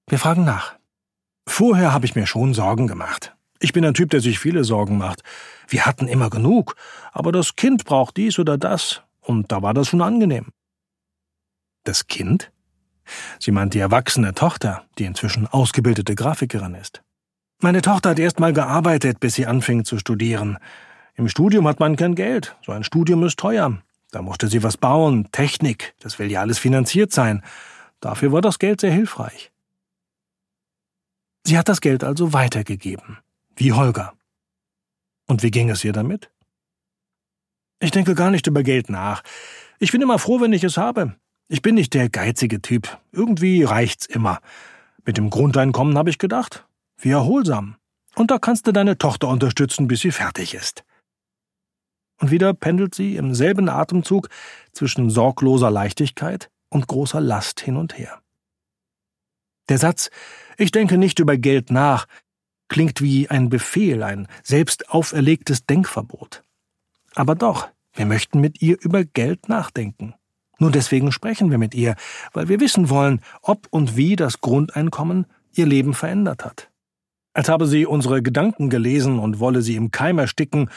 Wir 0.07 0.19
fragen 0.19 0.45
nach. 0.45 0.75
Vorher 1.47 1.93
habe 1.93 2.05
ich 2.05 2.15
mir 2.15 2.27
schon 2.27 2.53
Sorgen 2.53 2.85
gemacht. 2.85 3.35
Ich 3.63 3.73
bin 3.73 3.85
ein 3.85 3.93
Typ, 3.93 4.09
der 4.09 4.21
sich 4.21 4.39
viele 4.39 4.63
Sorgen 4.63 4.97
macht. 4.97 5.21
Wir 5.67 5.85
hatten 5.85 6.07
immer 6.07 6.29
genug, 6.29 6.75
aber 7.11 7.31
das 7.31 7.55
Kind 7.55 7.85
braucht 7.85 8.17
dies 8.17 8.39
oder 8.39 8.57
das, 8.57 9.03
und 9.21 9.51
da 9.51 9.61
war 9.61 9.75
das 9.75 9.87
schon 9.87 10.01
angenehm. 10.01 10.47
Das 11.83 12.07
Kind? 12.07 12.51
Sie 13.39 13.51
meint 13.51 13.73
die 13.75 13.79
erwachsene 13.79 14.33
Tochter, 14.33 14.83
die 14.97 15.05
inzwischen 15.05 15.47
ausgebildete 15.47 16.15
Grafikerin 16.15 16.75
ist. 16.75 17.03
Meine 17.59 17.83
Tochter 17.83 18.09
hat 18.09 18.19
erst 18.19 18.39
mal 18.39 18.53
gearbeitet, 18.53 19.19
bis 19.19 19.35
sie 19.35 19.45
anfing 19.45 19.85
zu 19.85 19.99
studieren. 19.99 20.57
Im 21.13 21.29
Studium 21.29 21.67
hat 21.67 21.79
man 21.79 21.95
kein 21.95 22.15
Geld. 22.15 22.55
So 22.65 22.71
ein 22.71 22.83
Studium 22.83 23.23
ist 23.23 23.37
teuer. 23.37 23.77
Da 24.09 24.23
musste 24.23 24.47
sie 24.47 24.63
was 24.63 24.77
bauen, 24.77 25.29
Technik, 25.31 25.93
das 25.99 26.17
will 26.17 26.31
ja 26.31 26.41
alles 26.41 26.57
finanziert 26.57 27.11
sein. 27.11 27.43
Dafür 27.99 28.31
war 28.31 28.41
das 28.41 28.57
Geld 28.57 28.81
sehr 28.81 28.91
hilfreich. 28.91 29.51
Sie 31.45 31.57
hat 31.57 31.69
das 31.69 31.81
Geld 31.81 32.03
also 32.03 32.33
weitergegeben, 32.33 33.19
wie 33.61 33.73
Holger. 33.73 34.13
Und 35.27 35.43
wie 35.43 35.51
ging 35.51 35.69
es 35.69 35.83
ihr 35.83 35.93
damit? 35.93 36.31
Ich 37.79 37.91
denke 37.91 38.15
gar 38.15 38.31
nicht 38.31 38.47
über 38.47 38.63
Geld 38.63 38.89
nach. 38.89 39.21
Ich 39.77 39.91
bin 39.91 40.01
immer 40.01 40.17
froh, 40.17 40.41
wenn 40.41 40.51
ich 40.51 40.63
es 40.63 40.77
habe. 40.77 41.15
Ich 41.47 41.61
bin 41.61 41.75
nicht 41.75 41.93
der 41.93 42.09
geizige 42.09 42.63
Typ. 42.63 42.97
Irgendwie 43.11 43.63
reicht's 43.63 44.07
immer. 44.07 44.39
Mit 45.05 45.17
dem 45.17 45.29
Grundeinkommen 45.29 45.95
habe 45.95 46.09
ich 46.09 46.17
gedacht, 46.17 46.65
wie 46.97 47.11
erholsam. 47.11 47.75
Und 48.15 48.31
da 48.31 48.39
kannst 48.39 48.65
du 48.65 48.71
deine 48.71 48.97
Tochter 48.97 49.27
unterstützen, 49.27 49.87
bis 49.87 50.01
sie 50.01 50.11
fertig 50.11 50.55
ist. 50.55 50.83
Und 52.19 52.31
wieder 52.31 52.55
pendelt 52.55 52.95
sie 52.95 53.15
im 53.15 53.35
selben 53.35 53.69
Atemzug 53.69 54.29
zwischen 54.71 55.11
sorgloser 55.11 55.69
Leichtigkeit 55.69 56.49
und 56.69 56.87
großer 56.87 57.21
Last 57.21 57.61
hin 57.61 57.77
und 57.77 57.95
her. 57.95 58.21
Der 59.69 59.77
Satz 59.77 60.09
Ich 60.57 60.71
denke 60.71 60.97
nicht 60.97 61.19
über 61.19 61.37
Geld 61.37 61.69
nach 61.69 62.07
klingt 62.71 63.01
wie 63.01 63.29
ein 63.29 63.49
Befehl, 63.49 64.01
ein 64.01 64.29
selbst 64.43 64.89
auferlegtes 64.89 65.65
Denkverbot. 65.65 66.41
Aber 67.15 67.35
doch, 67.35 67.67
wir 67.93 68.05
möchten 68.05 68.39
mit 68.39 68.61
ihr 68.61 68.77
über 68.79 69.03
Geld 69.03 69.49
nachdenken. 69.49 70.15
Nur 70.57 70.71
deswegen 70.71 71.11
sprechen 71.11 71.51
wir 71.51 71.57
mit 71.57 71.75
ihr, 71.75 71.95
weil 72.31 72.47
wir 72.47 72.61
wissen 72.61 72.89
wollen, 72.89 73.19
ob 73.41 73.67
und 73.71 73.97
wie 73.97 74.15
das 74.15 74.39
Grundeinkommen 74.39 75.25
ihr 75.53 75.65
Leben 75.65 75.93
verändert 75.93 76.45
hat. 76.45 76.69
Als 77.33 77.49
habe 77.49 77.67
sie 77.67 77.85
unsere 77.85 78.21
Gedanken 78.21 78.69
gelesen 78.69 79.19
und 79.19 79.41
wolle 79.41 79.61
sie 79.61 79.75
im 79.75 79.91
Keim 79.91 80.17
ersticken, 80.17 80.69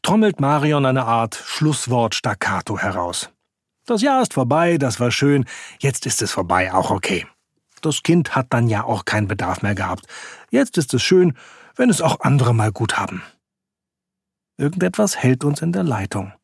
trommelt 0.00 0.40
Marion 0.40 0.86
eine 0.86 1.04
Art 1.04 1.34
Schlusswort 1.34 2.14
staccato 2.14 2.78
heraus. 2.78 3.28
Das 3.84 4.00
Jahr 4.00 4.22
ist 4.22 4.32
vorbei, 4.32 4.78
das 4.78 5.00
war 5.00 5.10
schön, 5.10 5.44
jetzt 5.80 6.06
ist 6.06 6.22
es 6.22 6.32
vorbei, 6.32 6.72
auch 6.72 6.90
okay. 6.90 7.26
Das 7.82 8.04
Kind 8.04 8.36
hat 8.36 8.46
dann 8.50 8.68
ja 8.68 8.84
auch 8.84 9.04
keinen 9.04 9.26
Bedarf 9.26 9.60
mehr 9.62 9.74
gehabt. 9.74 10.06
Jetzt 10.52 10.76
ist 10.76 10.92
es 10.92 11.02
schön, 11.02 11.32
wenn 11.76 11.88
es 11.88 12.02
auch 12.02 12.20
andere 12.20 12.54
mal 12.54 12.70
gut 12.70 12.98
haben. 12.98 13.22
Irgendetwas 14.58 15.16
hält 15.16 15.44
uns 15.44 15.62
in 15.62 15.72
der 15.72 15.82
Leitung. 15.82 16.34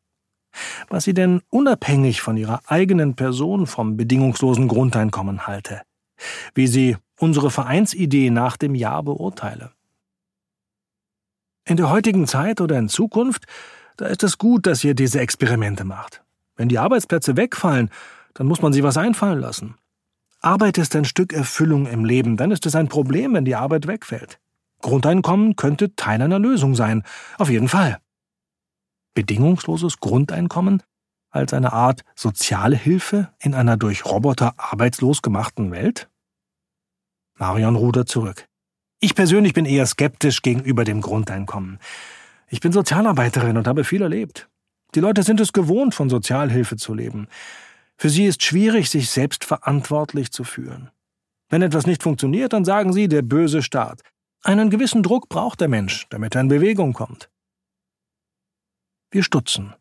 Was 0.89 1.03
sie 1.03 1.13
denn 1.13 1.41
unabhängig 1.49 2.21
von 2.21 2.35
ihrer 2.35 2.61
eigenen 2.65 3.15
Person 3.15 3.67
vom 3.67 3.97
bedingungslosen 3.97 4.67
Grundeinkommen 4.67 5.45
halte. 5.45 5.83
Wie 6.55 6.65
sie 6.65 6.97
unsere 7.19 7.51
Vereinsidee 7.51 8.31
nach 8.31 8.57
dem 8.57 8.73
Jahr 8.73 9.03
beurteile. 9.03 9.73
In 11.65 11.77
der 11.77 11.91
heutigen 11.91 12.25
Zeit 12.25 12.61
oder 12.61 12.79
in 12.79 12.89
Zukunft, 12.89 13.45
da 13.95 14.07
ist 14.07 14.23
es 14.23 14.39
gut, 14.39 14.65
dass 14.65 14.83
ihr 14.83 14.95
diese 14.95 15.19
Experimente 15.19 15.83
macht. 15.83 16.23
Wenn 16.55 16.67
die 16.67 16.79
Arbeitsplätze 16.79 17.37
wegfallen, 17.37 17.91
dann 18.33 18.47
muss 18.47 18.63
man 18.63 18.73
sie 18.73 18.81
was 18.81 18.97
einfallen 18.97 19.39
lassen. 19.39 19.75
Arbeit 20.41 20.77
ist 20.77 20.95
ein 20.95 21.05
Stück 21.05 21.33
Erfüllung 21.33 21.85
im 21.85 22.05
Leben, 22.05 22.37
dann 22.37 22.51
ist 22.51 22.65
es 22.65 22.75
ein 22.75 22.87
Problem, 22.87 23.33
wenn 23.33 23.45
die 23.45 23.55
Arbeit 23.55 23.87
wegfällt. 23.87 24.39
Grundeinkommen 24.81 25.57
könnte 25.57 25.95
Teil 25.95 26.21
einer 26.21 26.39
Lösung 26.39 26.75
sein, 26.75 27.03
auf 27.37 27.49
jeden 27.49 27.67
Fall. 27.67 27.99
Bedingungsloses 29.13 29.99
Grundeinkommen 29.99 30.81
als 31.29 31.53
eine 31.53 31.73
Art 31.73 32.03
soziale 32.15 32.77
Hilfe 32.77 33.33
in 33.39 33.53
einer 33.53 33.75
durch 33.75 34.05
Roboter 34.05 34.53
arbeitslos 34.57 35.21
gemachten 35.21 35.71
Welt? 35.71 36.09
Marion 37.37 37.75
rudert 37.75 38.07
zurück. 38.09 38.45
Ich 39.01 39.15
persönlich 39.15 39.53
bin 39.53 39.65
eher 39.65 39.85
skeptisch 39.85 40.41
gegenüber 40.41 40.83
dem 40.83 41.01
Grundeinkommen. 41.01 41.79
Ich 42.47 42.61
bin 42.61 42.71
Sozialarbeiterin 42.71 43.57
und 43.57 43.67
habe 43.67 43.83
viel 43.83 44.01
erlebt. 44.01 44.49
Die 44.95 44.99
Leute 44.99 45.23
sind 45.23 45.39
es 45.39 45.53
gewohnt, 45.53 45.93
von 45.93 46.09
Sozialhilfe 46.09 46.77
zu 46.77 46.93
leben. 46.93 47.27
Für 47.99 48.09
sie 48.09 48.27
ist 48.27 48.43
schwierig, 48.43 48.89
sich 48.89 49.09
selbst 49.09 49.43
verantwortlich 49.43 50.31
zu 50.31 50.45
fühlen. 50.45 50.89
Wenn 51.49 51.61
etwas 51.61 51.85
nicht 51.85 52.01
funktioniert, 52.01 52.53
dann 52.53 52.63
sagen 52.63 52.93
sie 52.93 53.09
der 53.09 53.23
böse 53.23 53.61
Staat. 53.61 54.03
Einen 54.41 54.69
gewissen 54.69 55.03
Druck 55.03 55.27
braucht 55.27 55.59
der 55.59 55.67
Mensch, 55.67 56.07
damit 56.09 56.33
er 56.33 56.41
in 56.41 56.47
Bewegung 56.47 56.93
kommt. 56.93 57.29
Wir 59.11 59.21
stutzen. 59.21 59.75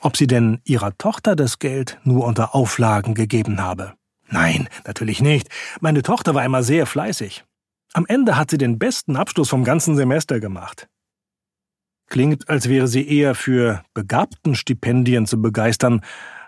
Ob 0.00 0.16
sie 0.16 0.26
denn 0.26 0.62
ihrer 0.64 0.96
Tochter 0.96 1.36
das 1.36 1.58
Geld 1.58 1.98
nur 2.02 2.24
unter 2.24 2.54
Auflagen 2.54 3.12
gegeben 3.12 3.60
habe. 3.60 3.92
Nein, 4.28 4.70
natürlich 4.86 5.20
nicht. 5.20 5.50
Meine 5.80 6.00
Tochter 6.02 6.34
war 6.34 6.46
immer 6.46 6.62
sehr 6.62 6.86
fleißig. 6.86 7.44
Am 7.92 8.06
Ende 8.06 8.38
hat 8.38 8.50
sie 8.50 8.58
den 8.58 8.78
besten 8.78 9.16
Abschluss 9.16 9.50
vom 9.50 9.64
ganzen 9.64 9.96
Semester 9.96 10.40
gemacht. 10.40 10.88
Klingt, 12.08 12.48
als 12.48 12.70
wäre 12.70 12.86
sie 12.86 13.06
eher 13.06 13.34
für 13.34 13.82
begabten 13.92 14.54
Stipendien 14.54 15.26
zu 15.26 15.42
begeistern, 15.42 16.00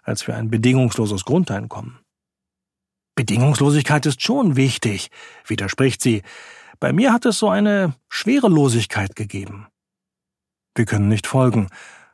als 0.06 0.22
für 0.22 0.34
ein 0.34 0.50
bedingungsloses 0.50 1.24
Grundeinkommen. 1.24 1.98
Bedingungslosigkeit 3.16 4.06
ist 4.06 4.22
schon 4.22 4.56
wichtig, 4.56 5.10
widerspricht 5.46 6.02
sie. 6.02 6.22
Bei 6.78 6.92
mir 6.92 7.12
hat 7.12 7.24
es 7.24 7.38
so 7.38 7.48
eine 7.48 7.94
Schwerelosigkeit 8.08 9.16
gegeben. 9.16 9.66
Wir 10.74 10.84
können 10.84 11.08
nicht 11.08 11.26
folgen. 11.26 11.68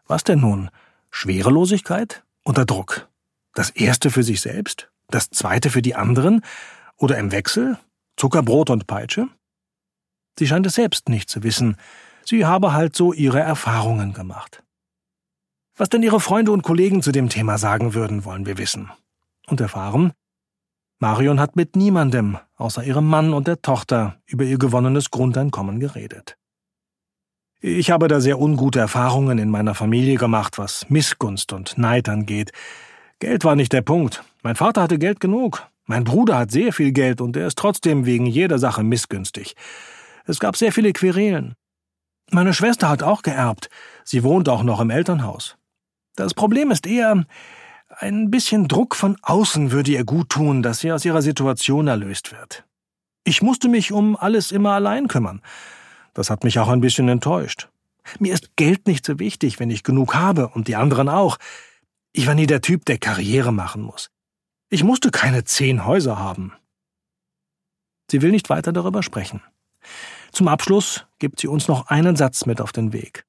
Was 0.06 0.24
denn 0.24 0.40
nun? 0.40 0.70
Schwerelosigkeit 1.10 2.24
oder 2.44 2.64
Druck? 2.64 3.08
Das 3.54 3.70
erste 3.70 4.10
für 4.10 4.22
sich 4.22 4.40
selbst? 4.40 4.90
Das 5.08 5.30
zweite 5.30 5.70
für 5.70 5.82
die 5.82 5.94
anderen? 5.94 6.42
Oder 6.96 7.18
im 7.18 7.32
Wechsel? 7.32 7.78
Zuckerbrot 8.16 8.70
und 8.70 8.86
Peitsche? 8.86 9.28
Sie 10.38 10.46
scheint 10.46 10.66
es 10.66 10.74
selbst 10.74 11.08
nicht 11.08 11.28
zu 11.28 11.42
wissen. 11.42 11.76
Sie 12.24 12.46
habe 12.46 12.72
halt 12.72 12.96
so 12.96 13.12
ihre 13.12 13.40
Erfahrungen 13.40 14.12
gemacht. 14.12 14.61
Was 15.76 15.88
denn 15.88 16.02
ihre 16.02 16.20
Freunde 16.20 16.52
und 16.52 16.62
Kollegen 16.62 17.02
zu 17.02 17.12
dem 17.12 17.28
Thema 17.28 17.58
sagen 17.58 17.94
würden, 17.94 18.24
wollen 18.24 18.46
wir 18.46 18.58
wissen. 18.58 18.90
Und 19.46 19.60
erfahren, 19.60 20.12
Marion 20.98 21.40
hat 21.40 21.56
mit 21.56 21.74
niemandem 21.76 22.38
außer 22.56 22.84
ihrem 22.84 23.08
Mann 23.08 23.32
und 23.32 23.48
der 23.48 23.60
Tochter 23.60 24.20
über 24.26 24.44
ihr 24.44 24.58
gewonnenes 24.58 25.10
Grundeinkommen 25.10 25.80
geredet. 25.80 26.36
Ich 27.60 27.90
habe 27.90 28.08
da 28.08 28.20
sehr 28.20 28.40
ungute 28.40 28.80
Erfahrungen 28.80 29.38
in 29.38 29.48
meiner 29.48 29.74
Familie 29.74 30.16
gemacht, 30.16 30.58
was 30.58 30.88
Missgunst 30.90 31.52
und 31.52 31.78
Neid 31.78 32.08
angeht. 32.08 32.52
Geld 33.18 33.44
war 33.44 33.56
nicht 33.56 33.72
der 33.72 33.82
Punkt. 33.82 34.22
Mein 34.42 34.56
Vater 34.56 34.82
hatte 34.82 34.98
Geld 34.98 35.20
genug. 35.20 35.66
Mein 35.86 36.04
Bruder 36.04 36.38
hat 36.38 36.50
sehr 36.50 36.72
viel 36.72 36.92
Geld 36.92 37.20
und 37.20 37.36
er 37.36 37.46
ist 37.46 37.58
trotzdem 37.58 38.04
wegen 38.04 38.26
jeder 38.26 38.58
Sache 38.58 38.82
missgünstig. 38.82 39.54
Es 40.24 40.38
gab 40.38 40.56
sehr 40.56 40.72
viele 40.72 40.92
Querelen. 40.92 41.54
Meine 42.30 42.54
Schwester 42.54 42.88
hat 42.88 43.02
auch 43.02 43.22
geerbt. 43.22 43.70
Sie 44.04 44.22
wohnt 44.22 44.48
auch 44.48 44.62
noch 44.62 44.80
im 44.80 44.90
Elternhaus. 44.90 45.56
Das 46.16 46.34
Problem 46.34 46.70
ist 46.70 46.86
eher, 46.86 47.24
ein 47.98 48.30
bisschen 48.30 48.68
Druck 48.68 48.94
von 48.94 49.16
außen 49.22 49.70
würde 49.70 49.92
ihr 49.92 50.04
gut 50.04 50.30
tun, 50.30 50.62
dass 50.62 50.80
sie 50.80 50.92
aus 50.92 51.04
ihrer 51.04 51.22
Situation 51.22 51.88
erlöst 51.88 52.32
wird. 52.32 52.64
Ich 53.24 53.42
musste 53.42 53.68
mich 53.68 53.92
um 53.92 54.16
alles 54.16 54.50
immer 54.50 54.72
allein 54.72 55.08
kümmern. 55.08 55.42
Das 56.14 56.30
hat 56.30 56.44
mich 56.44 56.58
auch 56.58 56.68
ein 56.68 56.80
bisschen 56.80 57.08
enttäuscht. 57.08 57.68
Mir 58.18 58.34
ist 58.34 58.56
Geld 58.56 58.86
nicht 58.86 59.06
so 59.06 59.18
wichtig, 59.18 59.60
wenn 59.60 59.70
ich 59.70 59.84
genug 59.84 60.14
habe 60.14 60.48
und 60.48 60.68
die 60.68 60.76
anderen 60.76 61.08
auch. 61.08 61.38
Ich 62.12 62.26
war 62.26 62.34
nie 62.34 62.46
der 62.46 62.60
Typ, 62.60 62.84
der 62.84 62.98
Karriere 62.98 63.52
machen 63.52 63.82
muss. 63.82 64.10
Ich 64.70 64.84
musste 64.84 65.10
keine 65.10 65.44
zehn 65.44 65.86
Häuser 65.86 66.18
haben. 66.18 66.52
Sie 68.10 68.22
will 68.22 68.30
nicht 68.30 68.50
weiter 68.50 68.72
darüber 68.72 69.02
sprechen. 69.02 69.42
Zum 70.32 70.48
Abschluss 70.48 71.06
gibt 71.18 71.40
sie 71.40 71.46
uns 71.46 71.68
noch 71.68 71.86
einen 71.88 72.16
Satz 72.16 72.46
mit 72.46 72.60
auf 72.60 72.72
den 72.72 72.92
Weg. 72.92 73.24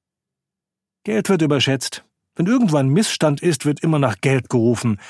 Geld 1.04 1.28
wird 1.28 1.42
überschätzt. 1.42 2.04
Wenn 2.36 2.46
irgendwo 2.46 2.76
ein 2.76 2.88
Missstand 2.88 3.42
ist, 3.42 3.64
wird 3.64 3.80
immer 3.80 3.98
nach 3.98 4.20
Geld 4.20 4.48
gerufen. 4.48 5.00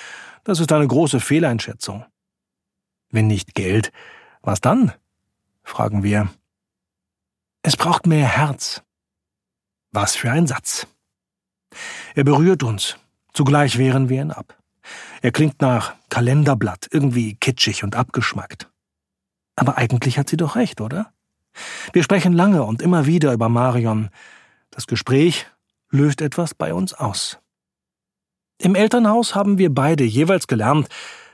Das 0.45 0.61
ist 0.61 0.73
eine 0.73 0.87
große 0.87 1.21
Fehleinschätzung. 1.21 2.05
Wenn 3.11 3.27
nicht 3.27 3.55
Geld, 3.55 3.93
was 4.43 4.61
dann? 4.61 4.93
fragen 5.63 6.03
wir. 6.03 6.29
Es 7.63 7.77
braucht 7.77 8.07
mehr 8.07 8.27
Herz. 8.27 8.83
Was 9.93 10.17
für 10.17 10.31
ein 10.31 10.47
Satz. 10.47 10.87
Er 12.15 12.25
berührt 12.25 12.63
uns, 12.63 12.99
zugleich 13.33 13.79
wehren 13.79 14.09
wir 14.09 14.21
ihn 14.21 14.31
ab. 14.31 14.59
Er 15.23 15.33
klingt 15.33 15.63
nach 15.63 15.95
Kalenderblatt, 16.11 16.89
irgendwie 16.91 17.37
kitschig 17.37 17.85
und 17.85 17.97
abgeschmackt. 17.97 18.69
Aber 19.57 19.79
eigentlich 19.79 20.19
hat 20.19 20.29
sie 20.29 20.37
doch 20.37 20.57
recht, 20.57 20.81
oder? 20.81 21.13
Wir 21.93 22.03
sprechen 22.03 22.33
lange 22.33 22.65
und 22.65 22.83
immer 22.83 23.07
wieder 23.07 23.33
über 23.33 23.49
Marion. 23.49 24.11
Das 24.71 24.87
Gespräch 24.87 25.47
löst 25.95 26.21
etwas 26.21 26.55
bei 26.55 26.75
uns 26.75 26.93
aus. 26.93 27.39
Im 28.59 28.75
Elternhaus 28.75 29.35
haben 29.35 29.59
wir 29.59 29.73
beide 29.73 30.05
jeweils 30.05 30.47
gelernt, 30.47 30.89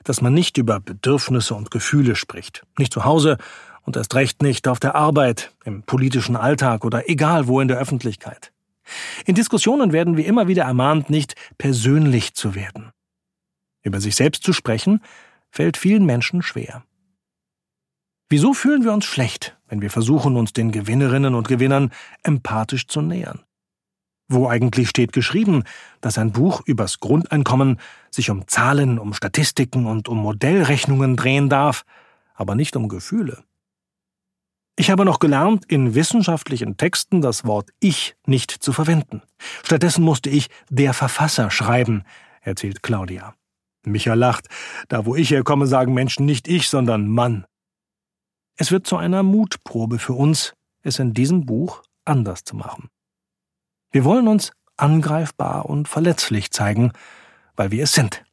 dass 0.04 0.20
man 0.20 0.32
nicht 0.32 0.56
über 0.58 0.80
Bedürfnisse 0.80 1.54
und 1.54 1.70
Gefühle 1.70 2.16
spricht. 2.16 2.64
Nicht 2.78 2.92
zu 2.92 3.04
Hause 3.04 3.38
und 3.82 3.96
erst 3.96 4.14
recht 4.14 4.42
nicht 4.42 4.68
auf 4.68 4.80
der 4.80 4.94
Arbeit, 4.94 5.52
im 5.64 5.82
politischen 5.82 6.36
Alltag 6.36 6.84
oder 6.84 7.08
egal 7.08 7.48
wo 7.48 7.60
in 7.60 7.68
der 7.68 7.78
Öffentlichkeit. 7.78 8.52
In 9.24 9.34
Diskussionen 9.34 9.92
werden 9.92 10.16
wir 10.16 10.26
immer 10.26 10.48
wieder 10.48 10.64
ermahnt, 10.64 11.10
nicht 11.10 11.34
persönlich 11.58 12.34
zu 12.34 12.54
werden. 12.54 12.90
Über 13.82 14.00
sich 14.00 14.16
selbst 14.16 14.42
zu 14.42 14.52
sprechen, 14.52 15.02
fällt 15.50 15.76
vielen 15.76 16.04
Menschen 16.04 16.42
schwer. 16.42 16.84
Wieso 18.28 18.52
fühlen 18.52 18.84
wir 18.84 18.92
uns 18.92 19.04
schlecht, 19.04 19.56
wenn 19.68 19.82
wir 19.82 19.90
versuchen, 19.90 20.36
uns 20.36 20.52
den 20.52 20.70
Gewinnerinnen 20.70 21.34
und 21.34 21.48
Gewinnern 21.48 21.92
empathisch 22.22 22.86
zu 22.86 23.00
nähern? 23.00 23.40
Wo 24.32 24.48
eigentlich 24.48 24.88
steht 24.88 25.12
geschrieben, 25.12 25.64
dass 26.00 26.16
ein 26.16 26.30
Buch 26.30 26.62
übers 26.64 27.00
Grundeinkommen 27.00 27.80
sich 28.12 28.30
um 28.30 28.46
Zahlen, 28.46 29.00
um 29.00 29.12
Statistiken 29.12 29.86
und 29.86 30.08
um 30.08 30.18
Modellrechnungen 30.18 31.16
drehen 31.16 31.48
darf, 31.48 31.84
aber 32.34 32.54
nicht 32.54 32.76
um 32.76 32.88
Gefühle? 32.88 33.42
Ich 34.76 34.88
habe 34.88 35.04
noch 35.04 35.18
gelernt, 35.18 35.64
in 35.66 35.96
wissenschaftlichen 35.96 36.76
Texten 36.76 37.20
das 37.20 37.44
Wort 37.44 37.70
Ich 37.80 38.14
nicht 38.24 38.52
zu 38.52 38.72
verwenden. 38.72 39.20
Stattdessen 39.64 40.04
musste 40.04 40.30
ich 40.30 40.48
der 40.70 40.94
Verfasser 40.94 41.50
schreiben, 41.50 42.04
erzählt 42.40 42.84
Claudia. 42.84 43.34
Micha 43.84 44.14
lacht. 44.14 44.46
Da 44.88 45.06
wo 45.06 45.16
ich 45.16 45.32
herkomme, 45.32 45.66
sagen 45.66 45.92
Menschen 45.92 46.24
nicht 46.24 46.46
ich, 46.46 46.68
sondern 46.68 47.08
Mann. 47.08 47.46
Es 48.56 48.70
wird 48.70 48.86
zu 48.86 48.96
einer 48.96 49.24
Mutprobe 49.24 49.98
für 49.98 50.12
uns, 50.12 50.54
es 50.82 51.00
in 51.00 51.14
diesem 51.14 51.46
Buch 51.46 51.82
anders 52.04 52.44
zu 52.44 52.54
machen. 52.54 52.90
Wir 53.90 54.04
wollen 54.04 54.28
uns 54.28 54.52
angreifbar 54.76 55.66
und 55.66 55.88
verletzlich 55.88 56.50
zeigen, 56.50 56.92
weil 57.56 57.70
wir 57.70 57.84
es 57.84 57.92
sind. 57.92 58.24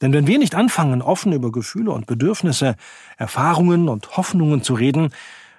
Denn 0.00 0.12
wenn 0.12 0.26
wir 0.26 0.38
nicht 0.38 0.54
anfangen, 0.54 1.00
offen 1.00 1.32
über 1.32 1.52
Gefühle 1.52 1.92
und 1.92 2.06
Bedürfnisse, 2.06 2.76
Erfahrungen 3.16 3.88
und 3.88 4.16
Hoffnungen 4.16 4.62
zu 4.62 4.74
reden, 4.74 5.14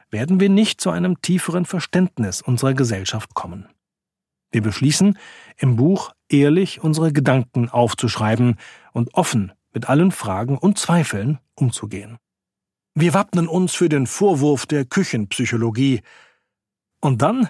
werden 0.09 0.39
wir 0.39 0.49
nicht 0.49 0.79
zu 0.79 0.89
einem 0.91 1.21
tieferen 1.21 1.65
Verständnis 1.65 2.41
unserer 2.41 2.73
Gesellschaft 2.73 3.33
kommen. 3.33 3.67
Wir 4.51 4.61
beschließen, 4.61 5.17
im 5.57 5.75
Buch 5.75 6.11
ehrlich 6.29 6.83
unsere 6.83 7.11
Gedanken 7.11 7.69
aufzuschreiben 7.69 8.57
und 8.91 9.13
offen 9.15 9.53
mit 9.73 9.89
allen 9.89 10.11
Fragen 10.11 10.57
und 10.57 10.77
Zweifeln 10.77 11.39
umzugehen. 11.55 12.17
Wir 12.93 13.15
wappnen 13.15 13.47
uns 13.47 13.73
für 13.73 13.89
den 13.89 14.05
Vorwurf 14.05 14.67
der 14.67 14.85
Küchenpsychologie. 14.85 16.01
Und 17.01 17.23
dann 17.23 17.49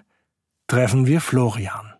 treffen 0.67 1.05
wir 1.05 1.21
Florian. 1.21 1.93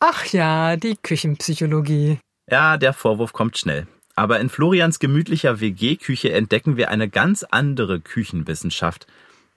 Ach 0.00 0.26
ja, 0.26 0.76
die 0.76 0.96
Küchenpsychologie. 0.96 2.18
Ja, 2.50 2.76
der 2.76 2.92
Vorwurf 2.92 3.32
kommt 3.32 3.56
schnell. 3.56 3.86
Aber 4.14 4.40
in 4.40 4.48
Florians 4.48 4.98
gemütlicher 4.98 5.60
WG-Küche 5.60 6.32
entdecken 6.32 6.76
wir 6.76 6.90
eine 6.90 7.08
ganz 7.08 7.44
andere 7.44 8.00
Küchenwissenschaft. 8.00 9.06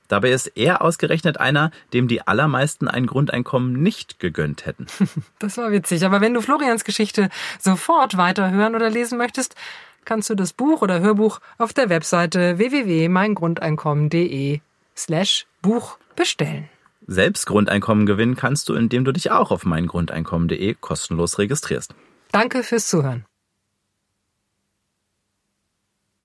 Dabei 0.07 0.31
ist 0.31 0.47
er 0.55 0.83
ausgerechnet 0.83 1.39
einer, 1.39 1.71
dem 1.93 2.07
die 2.07 2.27
allermeisten 2.27 2.87
ein 2.87 3.07
Grundeinkommen 3.07 3.81
nicht 3.81 4.19
gegönnt 4.19 4.65
hätten. 4.65 4.87
Das 5.39 5.57
war 5.57 5.71
witzig. 5.71 6.05
Aber 6.05 6.21
wenn 6.21 6.33
du 6.33 6.41
Florians 6.41 6.83
Geschichte 6.83 7.29
sofort 7.59 8.17
weiterhören 8.17 8.75
oder 8.75 8.89
lesen 8.89 9.17
möchtest, 9.17 9.55
kannst 10.05 10.29
du 10.29 10.35
das 10.35 10.53
Buch 10.53 10.81
oder 10.81 10.99
Hörbuch 10.99 11.39
auf 11.57 11.73
der 11.73 11.89
Webseite 11.89 12.59
www.meingrundeinkommen.de 12.59 14.59
slash 14.95 15.47
Buch 15.61 15.97
bestellen. 16.15 16.69
Selbst 17.07 17.45
Grundeinkommen 17.45 18.05
gewinnen 18.05 18.35
kannst 18.35 18.69
du, 18.69 18.73
indem 18.73 19.05
du 19.05 19.11
dich 19.11 19.31
auch 19.31 19.51
auf 19.51 19.65
meingrundeinkommen.de 19.65 20.75
kostenlos 20.79 21.37
registrierst. 21.37 21.93
Danke 22.31 22.63
fürs 22.63 22.87
Zuhören. 22.87 23.25